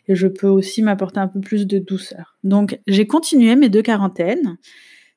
et 0.08 0.14
je 0.14 0.28
peux 0.28 0.48
aussi 0.48 0.82
m'apporter 0.82 1.20
un 1.20 1.28
peu 1.28 1.40
plus 1.40 1.66
de 1.66 1.78
douceur. 1.78 2.36
Donc, 2.44 2.80
j'ai 2.86 3.06
continué 3.06 3.56
mes 3.56 3.68
deux 3.68 3.82
quarantaines. 3.82 4.58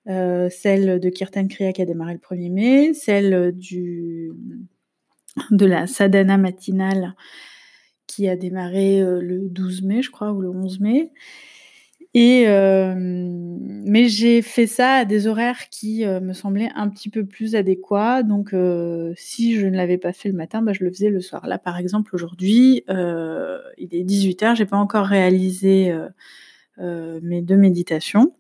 Euh, 0.08 0.50
celle 0.50 1.00
de 1.00 1.10
Kirtan 1.10 1.48
Kriya 1.48 1.72
qui 1.72 1.82
a 1.82 1.86
démarré 1.86 2.14
le 2.14 2.20
1er 2.20 2.52
mai, 2.52 2.94
celle 2.94 3.52
du, 3.56 4.32
de 5.52 5.66
la 5.66 5.88
sadhana 5.88 6.38
matinale 6.38 7.16
qui 8.08 8.28
a 8.28 8.36
démarré 8.36 9.02
le 9.02 9.50
12 9.50 9.84
mai, 9.84 10.02
je 10.02 10.10
crois, 10.10 10.32
ou 10.34 10.42
le 10.42 10.50
11 10.50 10.80
mai. 10.80 11.12
Euh, 12.18 12.96
mais 12.98 14.08
j'ai 14.08 14.42
fait 14.42 14.66
ça 14.68 14.94
à 14.94 15.06
des 15.06 15.28
horaires 15.28 15.70
qui 15.70 16.06
euh, 16.06 16.20
me 16.20 16.34
semblaient 16.34 16.72
un 16.76 16.90
petit 16.90 17.10
peu 17.10 17.26
plus 17.26 17.56
adéquats. 17.56 18.24
Donc, 18.24 18.54
euh, 18.54 19.14
si 19.16 19.60
je 19.60 19.68
ne 19.68 19.78
l'avais 19.78 19.98
pas 19.98 20.14
fait 20.14 20.30
le 20.30 20.36
matin, 20.36 20.62
bah, 20.62 20.74
je 20.74 20.84
le 20.84 20.92
faisais 20.92 21.10
le 21.10 21.22
soir. 21.22 21.46
Là, 21.48 21.60
par 21.60 21.78
exemple, 21.78 22.16
aujourd'hui, 22.16 22.84
il 22.88 23.96
est 23.96 24.04
18h, 24.04 24.56
j'ai 24.56 24.66
pas 24.66 24.78
encore 24.78 25.06
réalisé 25.06 25.94
mes 26.78 27.42
deux 27.42 27.58
méditations. 27.58 28.34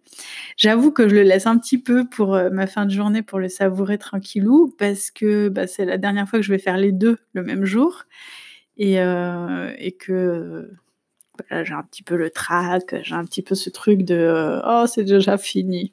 J'avoue 0.58 0.92
que 0.92 1.08
je 1.08 1.16
le 1.16 1.24
laisse 1.24 1.46
un 1.46 1.58
petit 1.58 1.78
peu 1.78 2.08
pour 2.08 2.40
ma 2.52 2.68
fin 2.68 2.86
de 2.86 2.92
journée 2.92 3.22
pour 3.22 3.40
le 3.40 3.50
savourer 3.50 3.98
tranquillou 3.98 4.74
parce 4.78 5.12
que 5.12 5.50
bah, 5.50 5.68
c'est 5.68 5.86
la 5.86 5.98
dernière 5.98 6.28
fois 6.28 6.40
que 6.40 6.46
je 6.46 6.52
vais 6.52 6.60
faire 6.60 6.78
les 6.78 6.92
deux 6.92 7.18
le 7.34 7.44
même 7.44 7.66
jour 7.66 8.06
et 8.78 8.96
que 10.00 10.72
j'ai 11.52 11.74
un 11.74 11.84
petit 11.84 12.04
peu 12.04 12.16
le 12.16 12.30
trac, 12.30 12.96
j'ai 13.04 13.16
un 13.16 13.26
petit 13.26 13.42
peu 13.42 13.56
ce 13.56 13.70
truc 13.70 14.04
de 14.04 14.16
euh, 14.16 14.62
oh 14.66 14.86
c'est 14.88 15.04
déjà 15.04 15.38
fini. 15.38 15.92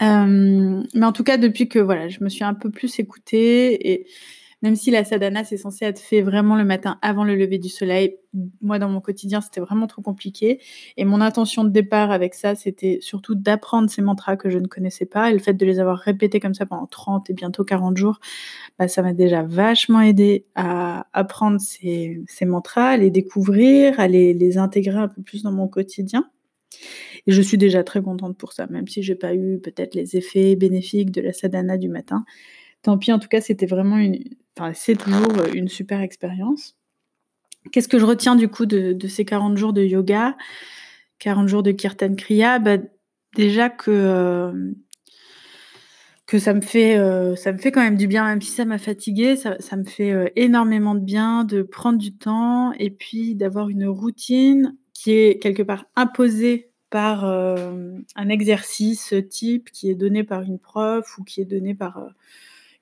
Euh, 0.00 0.82
mais 0.94 1.06
en 1.06 1.12
tout 1.12 1.24
cas 1.24 1.36
depuis 1.36 1.68
que 1.68 1.78
voilà 1.78 2.08
je 2.08 2.24
me 2.24 2.30
suis 2.30 2.44
un 2.44 2.54
peu 2.54 2.70
plus 2.70 2.98
écoutée 2.98 3.92
et 3.92 4.06
même 4.64 4.76
si 4.76 4.90
la 4.90 5.04
sadhana 5.04 5.44
c'est 5.44 5.58
censé 5.58 5.84
être 5.84 5.98
fait 5.98 6.22
vraiment 6.22 6.56
le 6.56 6.64
matin 6.64 6.98
avant 7.02 7.22
le 7.22 7.36
lever 7.36 7.58
du 7.58 7.68
soleil, 7.68 8.16
moi 8.62 8.78
dans 8.78 8.88
mon 8.88 9.02
quotidien 9.02 9.42
c'était 9.42 9.60
vraiment 9.60 9.86
trop 9.86 10.00
compliqué. 10.00 10.58
Et 10.96 11.04
mon 11.04 11.20
intention 11.20 11.64
de 11.64 11.68
départ 11.68 12.10
avec 12.10 12.32
ça 12.32 12.54
c'était 12.54 12.96
surtout 13.02 13.34
d'apprendre 13.34 13.90
ces 13.90 14.00
mantras 14.00 14.36
que 14.36 14.48
je 14.48 14.58
ne 14.58 14.66
connaissais 14.66 15.04
pas. 15.04 15.30
Et 15.30 15.34
le 15.34 15.38
fait 15.38 15.52
de 15.52 15.66
les 15.66 15.80
avoir 15.80 15.98
répétés 15.98 16.40
comme 16.40 16.54
ça 16.54 16.64
pendant 16.64 16.86
30 16.86 17.28
et 17.28 17.34
bientôt 17.34 17.62
40 17.62 17.98
jours, 17.98 18.20
bah, 18.78 18.88
ça 18.88 19.02
m'a 19.02 19.12
déjà 19.12 19.42
vachement 19.42 20.00
aidé 20.00 20.46
à 20.54 21.08
apprendre 21.12 21.60
ces, 21.60 22.24
mantras, 22.46 22.92
à 22.92 22.96
les 22.96 23.10
découvrir, 23.10 24.00
à 24.00 24.08
les, 24.08 24.32
les 24.32 24.56
intégrer 24.56 24.96
un 24.96 25.08
peu 25.08 25.20
plus 25.20 25.42
dans 25.42 25.52
mon 25.52 25.68
quotidien. 25.68 26.30
Et 27.26 27.32
je 27.32 27.42
suis 27.42 27.58
déjà 27.58 27.84
très 27.84 28.00
contente 28.00 28.38
pour 28.38 28.54
ça, 28.54 28.66
même 28.68 28.88
si 28.88 29.02
j'ai 29.02 29.14
pas 29.14 29.34
eu 29.34 29.58
peut-être 29.58 29.94
les 29.94 30.16
effets 30.16 30.56
bénéfiques 30.56 31.10
de 31.10 31.20
la 31.20 31.34
sadhana 31.34 31.76
du 31.76 31.90
matin. 31.90 32.24
Tant 32.84 32.98
pis, 32.98 33.12
en 33.12 33.18
tout 33.18 33.28
cas, 33.28 33.40
c'était 33.40 33.64
vraiment 33.64 33.96
une, 33.96 34.22
enfin, 34.58 34.72
c'est 34.74 34.94
toujours 34.94 35.38
euh, 35.38 35.50
une 35.54 35.68
super 35.68 36.02
expérience. 36.02 36.76
Qu'est-ce 37.72 37.88
que 37.88 37.98
je 37.98 38.04
retiens 38.04 38.36
du 38.36 38.46
coup 38.48 38.66
de, 38.66 39.08
ces 39.08 39.24
40 39.24 39.56
jours 39.56 39.72
de 39.72 39.82
yoga, 39.82 40.36
40 41.18 41.48
jours 41.48 41.62
de 41.62 41.72
Kirtan 41.72 42.14
Kriya? 42.14 42.58
Bah, 42.58 42.76
Déjà 43.36 43.68
que, 43.68 43.90
euh, 43.90 44.72
que 46.26 46.38
ça, 46.38 46.52
me 46.52 46.60
fait, 46.60 46.98
euh, 46.98 47.34
ça 47.36 47.52
me 47.52 47.58
fait 47.58 47.72
quand 47.72 47.80
même 47.80 47.96
du 47.96 48.06
bien, 48.06 48.26
même 48.26 48.42
si 48.42 48.52
ça 48.52 48.66
m'a 48.66 48.78
fatiguée, 48.78 49.34
ça, 49.34 49.56
ça, 49.58 49.76
me 49.76 49.84
fait 49.84 50.32
énormément 50.36 50.94
de 50.94 51.00
bien 51.00 51.42
de 51.42 51.62
prendre 51.62 51.98
du 51.98 52.14
temps 52.14 52.72
et 52.74 52.90
puis 52.90 53.34
d'avoir 53.34 53.70
une 53.70 53.88
routine 53.88 54.76
qui 54.92 55.12
est 55.12 55.42
quelque 55.42 55.64
part 55.64 55.86
imposée 55.96 56.70
par 56.90 57.24
un 57.24 58.28
exercice 58.28 59.14
type 59.30 59.72
qui 59.72 59.90
est 59.90 59.96
donné 59.96 60.22
par 60.22 60.42
une 60.42 60.60
prof 60.60 61.18
ou 61.18 61.24
qui 61.24 61.40
est 61.40 61.46
donné 61.46 61.74
par 61.74 62.06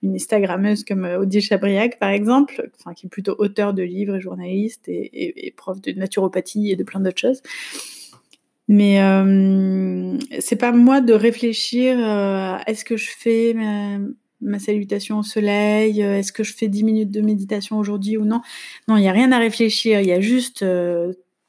une 0.03 0.17
Instagrammeuse 0.17 0.85
comme 0.85 1.05
euh, 1.05 1.21
Odile 1.21 1.43
Chabriac, 1.43 1.99
par 1.99 2.11
exemple, 2.11 2.71
enfin, 2.79 2.95
qui 2.95 3.07
est 3.07 3.09
plutôt 3.09 3.35
auteur 3.39 3.73
de 3.75 3.83
livres 3.83 4.17
et 4.17 4.21
journaliste 4.21 4.83
et, 4.89 5.55
prof 5.57 5.81
de 5.81 5.93
naturopathie 5.93 6.71
et 6.71 6.77
de 6.77 6.85
plein 6.85 7.01
d'autres 7.01 7.21
choses. 7.21 7.43
Mais 8.69 9.03
euh, 9.03 10.19
c'est 10.41 10.57
pas 10.57 10.73
moi 10.73 11.01
de 11.01 11.13
réfléchir 11.13 11.97
euh, 11.99 12.57
est-ce 12.67 12.85
que 12.85 12.97
je 12.97 13.11
fais 13.11 13.55
ma, 14.41 14.59
salutation 14.59 15.19
au 15.19 15.23
soleil, 15.23 16.01
est-ce 16.01 16.33
que 16.33 16.43
je 16.43 16.55
fais 16.55 16.69
10 16.69 16.85
minutes 16.85 17.11
de 17.11 17.21
méditation 17.21 17.79
aujourd'hui 17.79 18.17
ou 18.17 18.25
non? 18.25 18.41
Non, 18.89 18.97
il 18.97 19.01
n'y 19.01 19.09
a 19.09 19.13
rien 19.13 19.31
à 19.33 19.39
réfléchir, 19.39 20.01
il 20.01 20.07
y 20.07 20.13
a 20.13 20.21
juste 20.21 20.65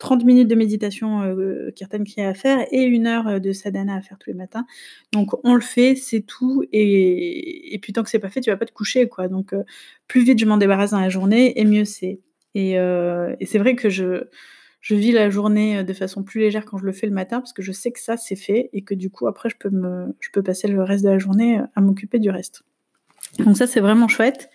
30 0.04 0.26
minutes 0.26 0.50
de 0.50 0.56
méditation 0.56 1.22
euh, 1.24 1.72
Kirtan 1.74 2.04
Kriya 2.04 2.28
à 2.28 2.34
faire 2.34 2.68
et 2.72 2.82
une 2.84 3.08
heure 3.08 3.26
euh, 3.26 3.40
de 3.40 3.54
sadhana 3.54 3.96
à 3.96 4.02
faire 4.02 4.18
tous 4.20 4.30
les 4.30 4.36
matins. 4.36 4.66
Donc 5.14 5.32
on 5.46 5.56
le 5.56 5.62
fait, 5.62 5.96
c'est 5.96 6.20
tout. 6.20 6.66
Et, 6.74 7.74
et 7.74 7.80
puis 7.80 7.94
tant 7.94 8.04
que 8.04 8.10
c'est 8.10 8.20
pas 8.20 8.30
fait, 8.30 8.42
tu 8.42 8.50
vas 8.50 8.58
pas 8.58 8.66
te 8.66 8.74
coucher, 8.74 9.08
quoi. 9.08 9.30
Donc 9.30 9.54
euh, 9.54 9.64
plus 10.10 10.22
vite 10.26 10.40
je 10.40 10.46
m'en 10.46 10.58
débarrasse 10.58 10.92
dans 10.92 11.00
la 11.00 11.08
journée, 11.08 11.58
et 11.58 11.64
mieux 11.64 11.86
c'est. 11.86 12.20
Et, 12.54 12.78
euh, 12.78 13.34
et 13.40 13.46
c'est 13.46 13.60
vrai 13.60 13.76
que 13.76 13.90
je, 13.90 14.26
je 14.82 14.94
vis 14.94 15.14
la 15.14 15.30
journée 15.30 15.86
de 15.86 15.94
façon 15.94 16.22
plus 16.22 16.42
légère 16.42 16.66
quand 16.66 16.78
je 16.78 16.86
le 16.86 16.92
fais 16.92 17.08
le 17.08 17.14
matin, 17.14 17.40
parce 17.40 17.54
que 17.54 17.62
je 17.62 17.72
sais 17.72 17.94
que 17.94 18.02
ça 18.02 18.18
c'est 18.18 18.36
fait 18.36 18.70
et 18.74 18.82
que 18.82 18.94
du 18.94 19.10
coup 19.10 19.28
après 19.28 19.48
je 19.48 19.56
peux 19.58 19.70
me, 19.70 20.14
je 20.20 20.32
peux 20.34 20.44
passer 20.44 20.68
le 20.68 20.84
reste 20.84 21.06
de 21.06 21.12
la 21.12 21.18
journée 21.18 21.62
à 21.76 21.80
m'occuper 21.82 22.20
du 22.20 22.30
reste. 22.30 22.64
Donc 23.40 23.56
ça 23.56 23.68
c'est 23.68 23.80
vraiment 23.80 24.10
chouette. 24.10 24.50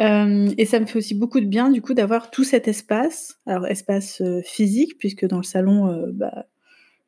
Euh, 0.00 0.50
et 0.58 0.66
ça 0.66 0.78
me 0.78 0.86
fait 0.86 0.98
aussi 0.98 1.14
beaucoup 1.14 1.40
de 1.40 1.46
bien, 1.46 1.70
du 1.70 1.80
coup, 1.80 1.94
d'avoir 1.94 2.30
tout 2.30 2.44
cet 2.44 2.68
espace. 2.68 3.38
Alors, 3.46 3.66
espace 3.66 4.20
euh, 4.20 4.40
physique, 4.42 4.98
puisque 4.98 5.26
dans 5.26 5.38
le 5.38 5.42
salon, 5.42 5.88
euh, 5.88 6.10
bah, 6.12 6.46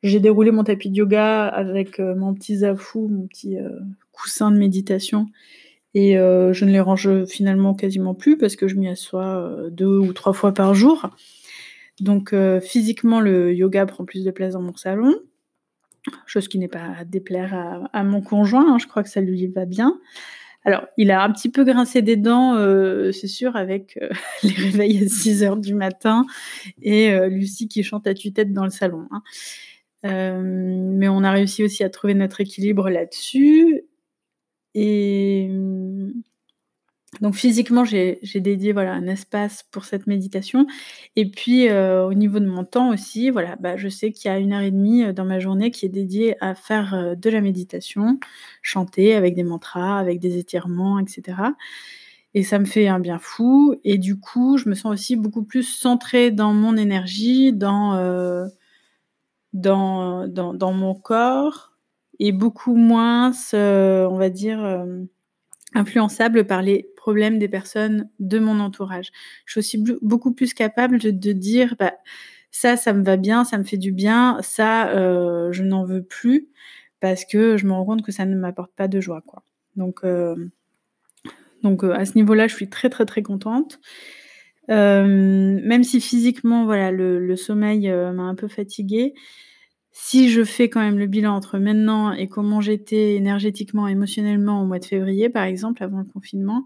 j'ai 0.01 0.19
déroulé 0.19 0.51
mon 0.51 0.63
tapis 0.63 0.89
de 0.89 0.95
yoga 0.95 1.45
avec 1.47 1.99
mon 1.99 2.33
petit 2.33 2.59
zafou, 2.59 3.09
mon 3.09 3.27
petit 3.27 3.57
coussin 4.13 4.49
de 4.49 4.57
méditation. 4.57 5.27
Et 5.93 6.13
je 6.13 6.65
ne 6.65 6.71
les 6.71 6.79
range 6.79 7.25
finalement 7.25 7.73
quasiment 7.73 8.13
plus 8.13 8.37
parce 8.37 8.55
que 8.55 8.69
je 8.69 8.75
m'y 8.75 8.87
assois 8.87 9.57
deux 9.71 9.97
ou 9.97 10.13
trois 10.13 10.31
fois 10.31 10.53
par 10.53 10.73
jour. 10.73 11.09
Donc 11.99 12.33
physiquement, 12.61 13.19
le 13.19 13.53
yoga 13.53 13.85
prend 13.87 14.05
plus 14.05 14.23
de 14.23 14.31
place 14.31 14.53
dans 14.53 14.61
mon 14.61 14.73
salon, 14.73 15.15
chose 16.25 16.47
qui 16.47 16.59
n'est 16.59 16.69
pas 16.69 16.93
à 16.97 17.03
déplaire 17.03 17.89
à, 17.91 18.03
mon 18.05 18.21
conjoint. 18.21 18.75
Hein, 18.75 18.77
je 18.79 18.87
crois 18.87 19.03
que 19.03 19.09
ça 19.09 19.19
lui 19.19 19.47
va 19.47 19.65
bien. 19.65 19.99
Alors, 20.65 20.85
il 20.97 21.09
a 21.11 21.23
un 21.23 21.31
petit 21.31 21.49
peu 21.49 21.63
grincé 21.63 22.01
des 22.01 22.17
dents, 22.17 22.55
c'est 23.13 23.27
sûr, 23.27 23.55
avec 23.55 23.97
les 24.43 24.51
réveils 24.51 25.03
à 25.03 25.07
6 25.07 25.43
heures 25.43 25.57
du 25.57 25.73
matin 25.73 26.25
et 26.81 27.17
Lucie 27.29 27.67
qui 27.67 27.81
chante 27.83 28.07
à 28.07 28.13
tue-tête 28.13 28.51
dans 28.53 28.65
le 28.65 28.69
salon. 28.69 29.07
Hein. 29.11 29.21
mais 30.03 31.07
on 31.07 31.23
a 31.23 31.31
réussi 31.31 31.63
aussi 31.63 31.83
à 31.83 31.89
trouver 31.89 32.13
notre 32.13 32.41
équilibre 32.41 32.89
là-dessus. 32.89 33.83
Et 34.75 35.49
donc 37.21 37.35
physiquement, 37.35 37.83
j'ai 37.85 38.19
dédié 38.35 38.71
voilà 38.71 38.93
un 38.93 39.07
espace 39.07 39.63
pour 39.71 39.83
cette 39.85 40.07
méditation. 40.07 40.67
Et 41.15 41.29
puis 41.29 41.67
euh, 41.67 42.05
au 42.05 42.13
niveau 42.13 42.39
de 42.39 42.45
mon 42.45 42.63
temps 42.63 42.89
aussi, 42.89 43.29
voilà, 43.31 43.55
bah, 43.59 43.77
je 43.77 43.89
sais 43.89 44.11
qu'il 44.11 44.29
y 44.29 44.33
a 44.33 44.37
une 44.37 44.53
heure 44.53 44.61
et 44.61 44.71
demie 44.71 45.03
euh, 45.03 45.11
dans 45.11 45.25
ma 45.25 45.39
journée 45.39 45.71
qui 45.71 45.85
est 45.85 45.89
dédiée 45.89 46.35
à 46.39 46.53
faire 46.55 46.93
euh, 46.93 47.15
de 47.15 47.29
la 47.29 47.41
méditation, 47.41 48.19
chanter 48.61 49.15
avec 49.15 49.35
des 49.35 49.43
mantras, 49.43 49.97
avec 49.97 50.19
des 50.19 50.37
étirements, 50.37 50.99
etc. 50.99 51.37
Et 52.35 52.43
ça 52.43 52.59
me 52.59 52.65
fait 52.65 52.87
un 52.87 52.99
bien 52.99 53.17
fou. 53.19 53.75
Et 53.83 53.97
du 53.97 54.19
coup, 54.19 54.57
je 54.57 54.69
me 54.69 54.75
sens 54.75 54.93
aussi 54.93 55.15
beaucoup 55.15 55.43
plus 55.43 55.63
centrée 55.63 56.29
dans 56.29 56.53
mon 56.53 56.77
énergie, 56.77 57.53
dans, 57.53 58.47
dans, 59.53 60.27
dans, 60.27 60.53
dans, 60.53 60.73
mon 60.73 60.93
corps 60.93 61.71
et 62.19 62.31
beaucoup 62.31 62.75
moins, 62.75 63.31
on 63.53 64.15
va 64.15 64.29
dire, 64.29 64.85
influençable 65.73 66.45
par 66.45 66.61
les 66.61 66.89
problèmes 67.09 67.39
des 67.39 67.47
personnes 67.47 68.07
de 68.19 68.37
mon 68.37 68.59
entourage. 68.59 69.09
Je 69.45 69.53
suis 69.53 69.59
aussi 69.59 69.83
beaucoup 70.03 70.31
plus 70.31 70.53
capable 70.53 70.99
de, 70.99 71.31
dire, 71.31 71.75
bah, 71.79 71.93
ça, 72.51 72.77
ça 72.77 72.93
me 72.93 73.03
va 73.03 73.17
bien, 73.17 73.43
ça 73.45 73.57
me 73.57 73.63
fait 73.63 73.77
du 73.77 73.91
bien, 73.91 74.37
ça, 74.43 74.89
euh, 74.89 75.51
je 75.51 75.63
n'en 75.63 75.85
veux 75.85 76.03
plus, 76.03 76.49
parce 76.99 77.25
que 77.25 77.57
je 77.57 77.65
me 77.65 77.73
rends 77.73 77.85
compte 77.85 78.03
que 78.03 78.11
ça 78.11 78.25
ne 78.25 78.35
m'apporte 78.35 78.71
pas 78.75 78.87
de 78.87 78.99
joie. 78.99 79.23
Donc, 79.75 80.01
euh, 80.03 80.35
donc 81.63 81.83
à 81.83 82.05
ce 82.05 82.13
niveau-là, 82.15 82.47
je 82.47 82.53
suis 82.53 82.69
très, 82.69 82.91
très, 82.91 83.05
très 83.05 83.23
contente. 83.23 83.79
même 84.67 85.83
si 85.83 85.99
physiquement, 85.99 86.65
voilà, 86.65 86.91
le 86.91 87.35
sommeil 87.35 87.89
m'a 87.89 88.23
un 88.23 88.35
peu 88.35 88.47
fatiguée, 88.47 89.15
si 90.01 90.29
je 90.29 90.45
fais 90.45 90.69
quand 90.69 90.79
même 90.79 90.97
le 90.97 91.07
bilan 91.07 91.35
entre 91.35 91.59
maintenant 91.59 92.13
et 92.13 92.29
comment 92.29 92.61
j'étais 92.61 93.15
énergétiquement, 93.15 93.85
émotionnellement 93.85 94.61
au 94.61 94.65
mois 94.65 94.79
de 94.79 94.85
février, 94.85 95.27
par 95.27 95.43
exemple, 95.43 95.83
avant 95.83 95.99
le 95.99 96.05
confinement, 96.05 96.65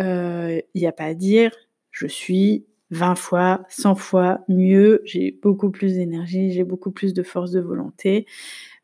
euh, 0.00 0.60
il 0.72 0.80
n'y 0.80 0.86
a 0.86 0.92
pas 0.92 1.04
à 1.04 1.14
dire, 1.14 1.52
je 1.90 2.06
suis 2.06 2.64
20 2.88 3.16
fois, 3.16 3.64
100 3.68 3.96
fois 3.96 4.40
mieux, 4.48 5.02
j'ai 5.04 5.38
beaucoup 5.42 5.70
plus 5.70 5.96
d'énergie, 5.96 6.52
j'ai 6.52 6.64
beaucoup 6.64 6.90
plus 6.90 7.12
de 7.12 7.22
force 7.22 7.50
de 7.50 7.60
volonté. 7.60 8.26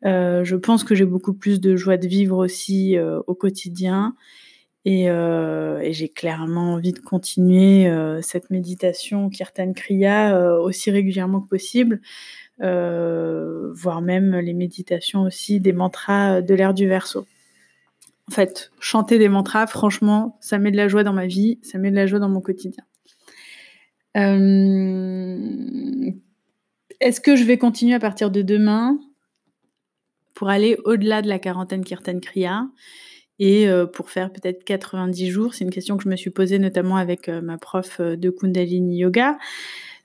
Euh, 0.04 0.44
je 0.44 0.56
pense 0.56 0.84
que 0.84 0.94
j'ai 0.94 1.06
beaucoup 1.06 1.32
plus 1.32 1.58
de 1.58 1.75
joie 1.75 1.96
de 1.96 2.06
vivre 2.06 2.37
aussi 2.37 2.99
euh, 2.99 3.20
au 3.26 3.34
quotidien. 3.34 4.14
Et, 4.87 5.04
et 5.04 5.92
j'ai 5.92 6.08
clairement 6.08 6.72
envie 6.72 6.94
de 6.94 7.00
continuer 7.00 7.87
cette 8.22 8.49
méditation 8.49 9.28
Kirtan 9.28 9.75
Kriya 9.75 10.58
aussi 10.62 10.90
régulièrement 10.90 11.42
que 11.42 11.49
possible. 11.49 12.00
Euh, 12.62 13.73
voire 13.73 14.02
même 14.02 14.37
les 14.37 14.52
méditations 14.52 15.23
aussi, 15.23 15.61
des 15.61 15.73
mantras 15.73 16.43
de 16.43 16.55
l'ère 16.55 16.75
du 16.75 16.87
verso. 16.87 17.26
En 18.29 18.33
fait, 18.33 18.71
chanter 18.81 19.19
des 19.19 19.29
mantras, 19.29 19.67
franchement, 19.67 20.37
ça 20.40 20.59
met 20.59 20.71
de 20.71 20.76
la 20.76 20.87
joie 20.87 21.02
dans 21.02 21.12
ma 21.12 21.26
vie, 21.26 21.59
ça 21.62 21.79
met 21.79 21.90
de 21.90 21.97
la 21.97 22.07
joie 22.07 22.19
dans 22.19 22.29
mon 22.29 22.40
quotidien. 22.40 22.85
Euh, 24.17 25.38
est-ce 27.01 27.20
que 27.20 27.35
je 27.35 27.44
vais 27.44 27.57
continuer 27.57 27.94
à 27.94 27.99
partir 27.99 28.31
de 28.31 28.42
demain 28.42 28.99
pour 30.35 30.51
aller 30.51 30.77
au-delà 30.85 31.23
de 31.23 31.29
la 31.29 31.38
quarantaine 31.38 31.85
Kirtan 31.85 32.20
Kriya 32.20 32.66
et 33.38 33.68
euh, 33.68 33.87
pour 33.87 34.11
faire 34.11 34.33
peut-être 34.33 34.64
90 34.64 35.31
jours? 35.31 35.55
C'est 35.55 35.64
une 35.64 35.70
question 35.70 35.96
que 35.96 36.05
je 36.05 36.09
me 36.09 36.16
suis 36.16 36.31
posée 36.31 36.59
notamment 36.59 36.96
avec 36.96 37.29
ma 37.29 37.57
prof 37.57 38.01
de 38.03 38.31
Kundalini 38.31 38.99
Yoga. 38.99 39.38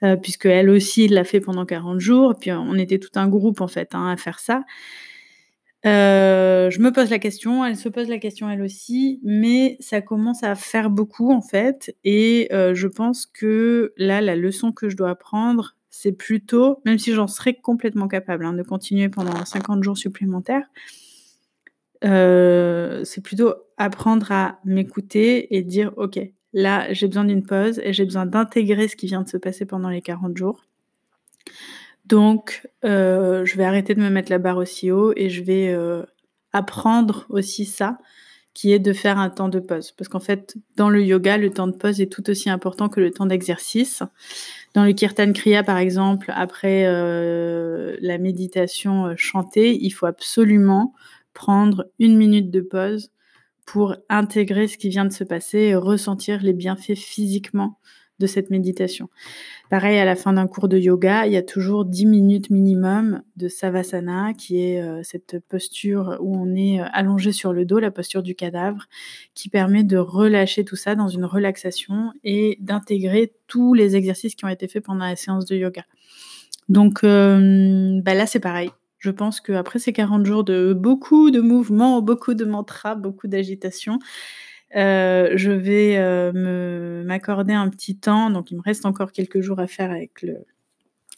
Euh, 0.05 0.15
puisque 0.17 0.45
elle 0.45 0.69
aussi 0.69 1.07
l'a 1.07 1.23
fait 1.23 1.39
pendant 1.39 1.65
40 1.65 1.99
jours. 1.99 2.35
Puis 2.39 2.51
on 2.51 2.75
était 2.75 2.99
tout 2.99 3.11
un 3.15 3.27
groupe 3.27 3.61
en 3.61 3.67
fait 3.67 3.95
hein, 3.95 4.07
à 4.07 4.17
faire 4.17 4.39
ça. 4.39 4.63
Euh, 5.85 6.69
je 6.71 6.79
me 6.79 6.91
pose 6.91 7.11
la 7.11 7.19
question, 7.19 7.63
elle 7.63 7.77
se 7.77 7.89
pose 7.89 8.09
la 8.09 8.17
question 8.17 8.49
elle 8.49 8.63
aussi, 8.63 9.19
mais 9.23 9.77
ça 9.79 10.01
commence 10.01 10.43
à 10.43 10.55
faire 10.55 10.89
beaucoup 10.89 11.31
en 11.31 11.41
fait. 11.41 11.95
Et 12.03 12.49
euh, 12.51 12.73
je 12.75 12.87
pense 12.87 13.25
que 13.25 13.93
là, 13.97 14.21
la 14.21 14.35
leçon 14.35 14.71
que 14.71 14.89
je 14.89 14.97
dois 14.97 15.11
apprendre, 15.11 15.75
c'est 15.89 16.11
plutôt, 16.11 16.81
même 16.85 16.97
si 16.97 17.13
j'en 17.13 17.27
serais 17.27 17.53
complètement 17.53 18.07
capable 18.07 18.45
hein, 18.45 18.53
de 18.53 18.63
continuer 18.63 19.09
pendant 19.09 19.45
50 19.45 19.83
jours 19.83 19.97
supplémentaires, 19.97 20.67
c'est 22.01 23.21
plutôt 23.23 23.53
apprendre 23.77 24.31
à 24.31 24.59
m'écouter 24.63 25.55
et 25.55 25.63
dire, 25.63 25.91
ok, 25.97 26.19
Là, 26.55 26.91
j'ai 26.93 27.07
besoin 27.07 27.25
d'une 27.25 27.45
pause 27.45 27.81
et 27.83 27.91
j'ai 27.91 28.05
besoin 28.05 28.25
d'intégrer 28.25 28.87
ce 28.87 28.95
qui 28.95 29.07
vient 29.07 29.21
de 29.21 29.27
se 29.27 29.35
passer 29.35 29.65
pendant 29.65 29.89
les 29.89 30.01
40 30.01 30.37
jours. 30.37 30.63
Donc, 32.05 32.65
euh, 32.85 33.43
je 33.43 33.57
vais 33.57 33.65
arrêter 33.65 33.93
de 33.93 33.99
me 33.99 34.09
mettre 34.09 34.31
la 34.31 34.37
barre 34.37 34.55
aussi 34.55 34.89
haut 34.89 35.11
et 35.17 35.29
je 35.29 35.43
vais 35.43 35.73
euh, 35.73 36.03
apprendre 36.53 37.25
aussi 37.27 37.65
ça, 37.65 37.97
qui 38.53 38.71
est 38.71 38.79
de 38.79 38.93
faire 38.93 39.19
un 39.19 39.29
temps 39.29 39.49
de 39.49 39.59
pause. 39.59 39.91
Parce 39.91 40.07
qu'en 40.07 40.21
fait, 40.21 40.55
dans 40.77 40.89
le 40.89 41.03
yoga, 41.03 41.37
le 41.37 41.49
temps 41.49 41.67
de 41.67 41.75
pause 41.75 41.99
est 41.99 42.09
tout 42.09 42.29
aussi 42.29 42.49
important 42.49 42.87
que 42.87 43.01
le 43.01 43.11
temps 43.11 43.25
d'exercice. 43.25 44.01
Dans 44.75 44.85
le 44.85 44.93
kirtan 44.93 45.33
kriya, 45.33 45.61
par 45.61 45.77
exemple, 45.77 46.31
après 46.33 46.85
euh, 46.85 47.97
la 47.99 48.17
méditation 48.17 49.13
chantée, 49.17 49.77
il 49.81 49.89
faut 49.89 50.05
absolument 50.05 50.93
prendre 51.33 51.87
une 51.99 52.15
minute 52.15 52.49
de 52.49 52.61
pause 52.61 53.11
pour 53.65 53.95
intégrer 54.09 54.67
ce 54.67 54.77
qui 54.77 54.89
vient 54.89 55.05
de 55.05 55.13
se 55.13 55.23
passer 55.23 55.59
et 55.59 55.75
ressentir 55.75 56.41
les 56.41 56.53
bienfaits 56.53 56.95
physiquement 56.95 57.79
de 58.19 58.27
cette 58.27 58.49
méditation. 58.49 59.09
Pareil, 59.69 59.97
à 59.97 60.05
la 60.05 60.15
fin 60.15 60.33
d'un 60.33 60.47
cours 60.47 60.69
de 60.69 60.77
yoga, 60.77 61.25
il 61.27 61.33
y 61.33 61.37
a 61.37 61.41
toujours 61.41 61.85
10 61.85 62.05
minutes 62.05 62.49
minimum 62.49 63.21
de 63.35 63.47
savasana, 63.47 64.33
qui 64.33 64.61
est 64.61 64.81
euh, 64.81 65.01
cette 65.03 65.39
posture 65.49 66.17
où 66.21 66.37
on 66.37 66.55
est 66.55 66.79
euh, 66.79 66.85
allongé 66.93 67.31
sur 67.31 67.51
le 67.51 67.65
dos, 67.65 67.79
la 67.79 67.91
posture 67.91 68.23
du 68.23 68.35
cadavre, 68.35 68.85
qui 69.33 69.49
permet 69.49 69.83
de 69.83 69.97
relâcher 69.97 70.63
tout 70.63 70.77
ça 70.77 70.95
dans 70.95 71.09
une 71.09 71.25
relaxation 71.25 72.13
et 72.23 72.57
d'intégrer 72.61 73.33
tous 73.47 73.73
les 73.73 73.95
exercices 73.95 74.35
qui 74.35 74.45
ont 74.45 74.49
été 74.49 74.67
faits 74.67 74.85
pendant 74.85 75.05
la 75.05 75.15
séance 75.15 75.45
de 75.45 75.57
yoga. 75.57 75.83
Donc 76.69 77.03
euh, 77.03 77.99
bah 78.01 78.13
là, 78.13 78.25
c'est 78.25 78.39
pareil. 78.39 78.69
Je 79.05 79.11
pense 79.11 79.39
qu'après 79.39 79.77
ces 79.77 79.93
40 79.93 80.25
jours 80.25 80.43
de 80.43 80.73
beaucoup 80.73 81.29
de 81.29 81.39
mouvements, 81.39 82.01
beaucoup 82.01 82.33
de 82.33 82.43
mantras, 82.43 82.95
beaucoup 82.95 83.27
d'agitation, 83.27 83.99
euh, 84.75 85.33
je 85.35 85.51
vais 85.51 85.97
euh, 85.97 87.03
m'accorder 87.03 87.53
un 87.53 87.69
petit 87.69 87.99
temps. 87.99 88.31
Donc, 88.31 88.49
il 88.49 88.57
me 88.57 88.63
reste 88.63 88.83
encore 88.83 89.11
quelques 89.11 89.41
jours 89.41 89.59
à 89.59 89.67
faire 89.67 89.91
avec 89.91 90.23
le, 90.23 90.37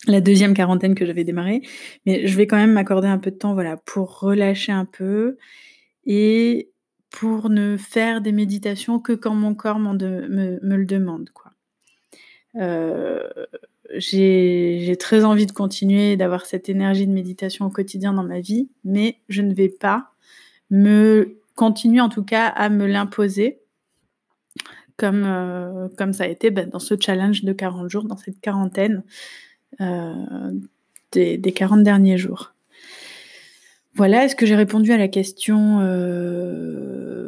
la 0.05 0.19
deuxième 0.19 0.53
quarantaine 0.53 0.95
que 0.95 1.05
j'avais 1.05 1.23
démarrée. 1.23 1.61
Mais 2.05 2.27
je 2.27 2.35
vais 2.35 2.45
quand 2.45 2.57
même 2.57 2.73
m'accorder 2.73 3.07
un 3.07 3.19
peu 3.19 3.31
de 3.31 3.37
temps 3.37 3.53
voilà, 3.53 3.77
pour 3.77 4.19
relâcher 4.19 4.73
un 4.73 4.83
peu 4.83 5.37
et 6.05 6.69
pour 7.09 7.49
ne 7.49 7.77
faire 7.77 8.19
des 8.19 8.33
méditations 8.33 8.99
que 8.99 9.13
quand 9.13 9.33
mon 9.33 9.55
corps 9.55 9.79
me, 9.79 10.59
le 10.61 10.85
demande. 10.85 11.29
Quoi. 11.29 11.53
Euh, 12.55 13.29
j'ai 13.95 14.95
très 14.99 15.23
envie 15.23 15.45
de 15.45 15.51
continuer 15.51 16.17
d'avoir 16.17 16.45
cette 16.45 16.69
énergie 16.69 17.07
de 17.07 17.11
méditation 17.11 17.65
au 17.65 17.69
quotidien 17.69 18.13
dans 18.13 18.23
ma 18.23 18.39
vie, 18.39 18.69
mais 18.83 19.17
je 19.29 19.41
ne 19.41 19.53
vais 19.53 19.69
pas 19.69 20.11
me 20.69 21.37
continuer 21.55 22.01
en 22.01 22.09
tout 22.09 22.23
cas 22.23 22.47
à 22.47 22.69
me 22.69 22.85
l'imposer 22.85 23.59
comme, 24.97 25.23
euh, 25.25 25.87
comme 25.97 26.11
ça 26.11 26.23
a 26.23 26.27
été 26.27 26.49
ben, 26.49 26.67
dans 26.69 26.79
ce 26.79 26.95
challenge 26.99 27.43
de 27.43 27.53
40 27.53 27.89
jours, 27.89 28.03
dans 28.03 28.17
cette 28.17 28.41
quarantaine 28.41 29.03
euh, 29.79 30.51
des, 31.11 31.37
des, 31.37 31.51
40 31.51 31.83
derniers 31.83 32.17
jours. 32.17 32.53
Voilà, 33.93 34.25
est-ce 34.25 34.35
que 34.35 34.45
j'ai 34.45 34.55
répondu 34.55 34.91
à 34.91 34.97
la 34.97 35.07
question 35.07 35.79
euh, 35.81 37.26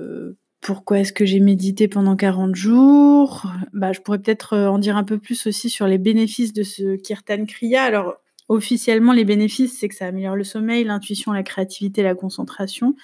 pourquoi 0.61 0.99
est-ce 0.99 1.13
que 1.13 1.25
j'ai 1.25 1.39
médité 1.39 1.87
pendant 1.87 2.15
40 2.15 2.55
jours? 2.55 3.47
Bah, 3.73 3.93
Je 3.93 4.01
pourrais 4.01 4.19
peut-être 4.19 4.53
euh, 4.53 4.69
en 4.69 4.77
dire 4.79 4.97
un 4.97 5.03
peu 5.03 5.17
plus 5.17 5.47
aussi 5.47 5.69
sur 5.69 5.87
les 5.87 5.97
bénéfices 5.97 6.53
de 6.53 6.63
ce 6.63 6.95
Kirtan 6.95 7.45
Kriya. 7.45 7.83
Alors, 7.83 8.15
officiellement, 8.49 9.13
les 9.13 9.25
bénéfices, 9.25 9.79
c'est 9.79 9.87
que 9.87 9.95
ça 9.95 10.07
améliore 10.07 10.35
le 10.35 10.43
sommeil, 10.43 10.83
l'intuition, 10.83 11.31
la 11.31 11.43
créativité, 11.43 12.03
la 12.03 12.15
concentration. 12.15 12.95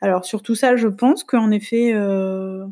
Alors, 0.00 0.24
sur 0.24 0.42
tout 0.42 0.54
ça, 0.54 0.76
je 0.76 0.88
pense 0.88 1.24
qu'en 1.24 1.50
effet, 1.50 1.92
euh, 1.94 2.64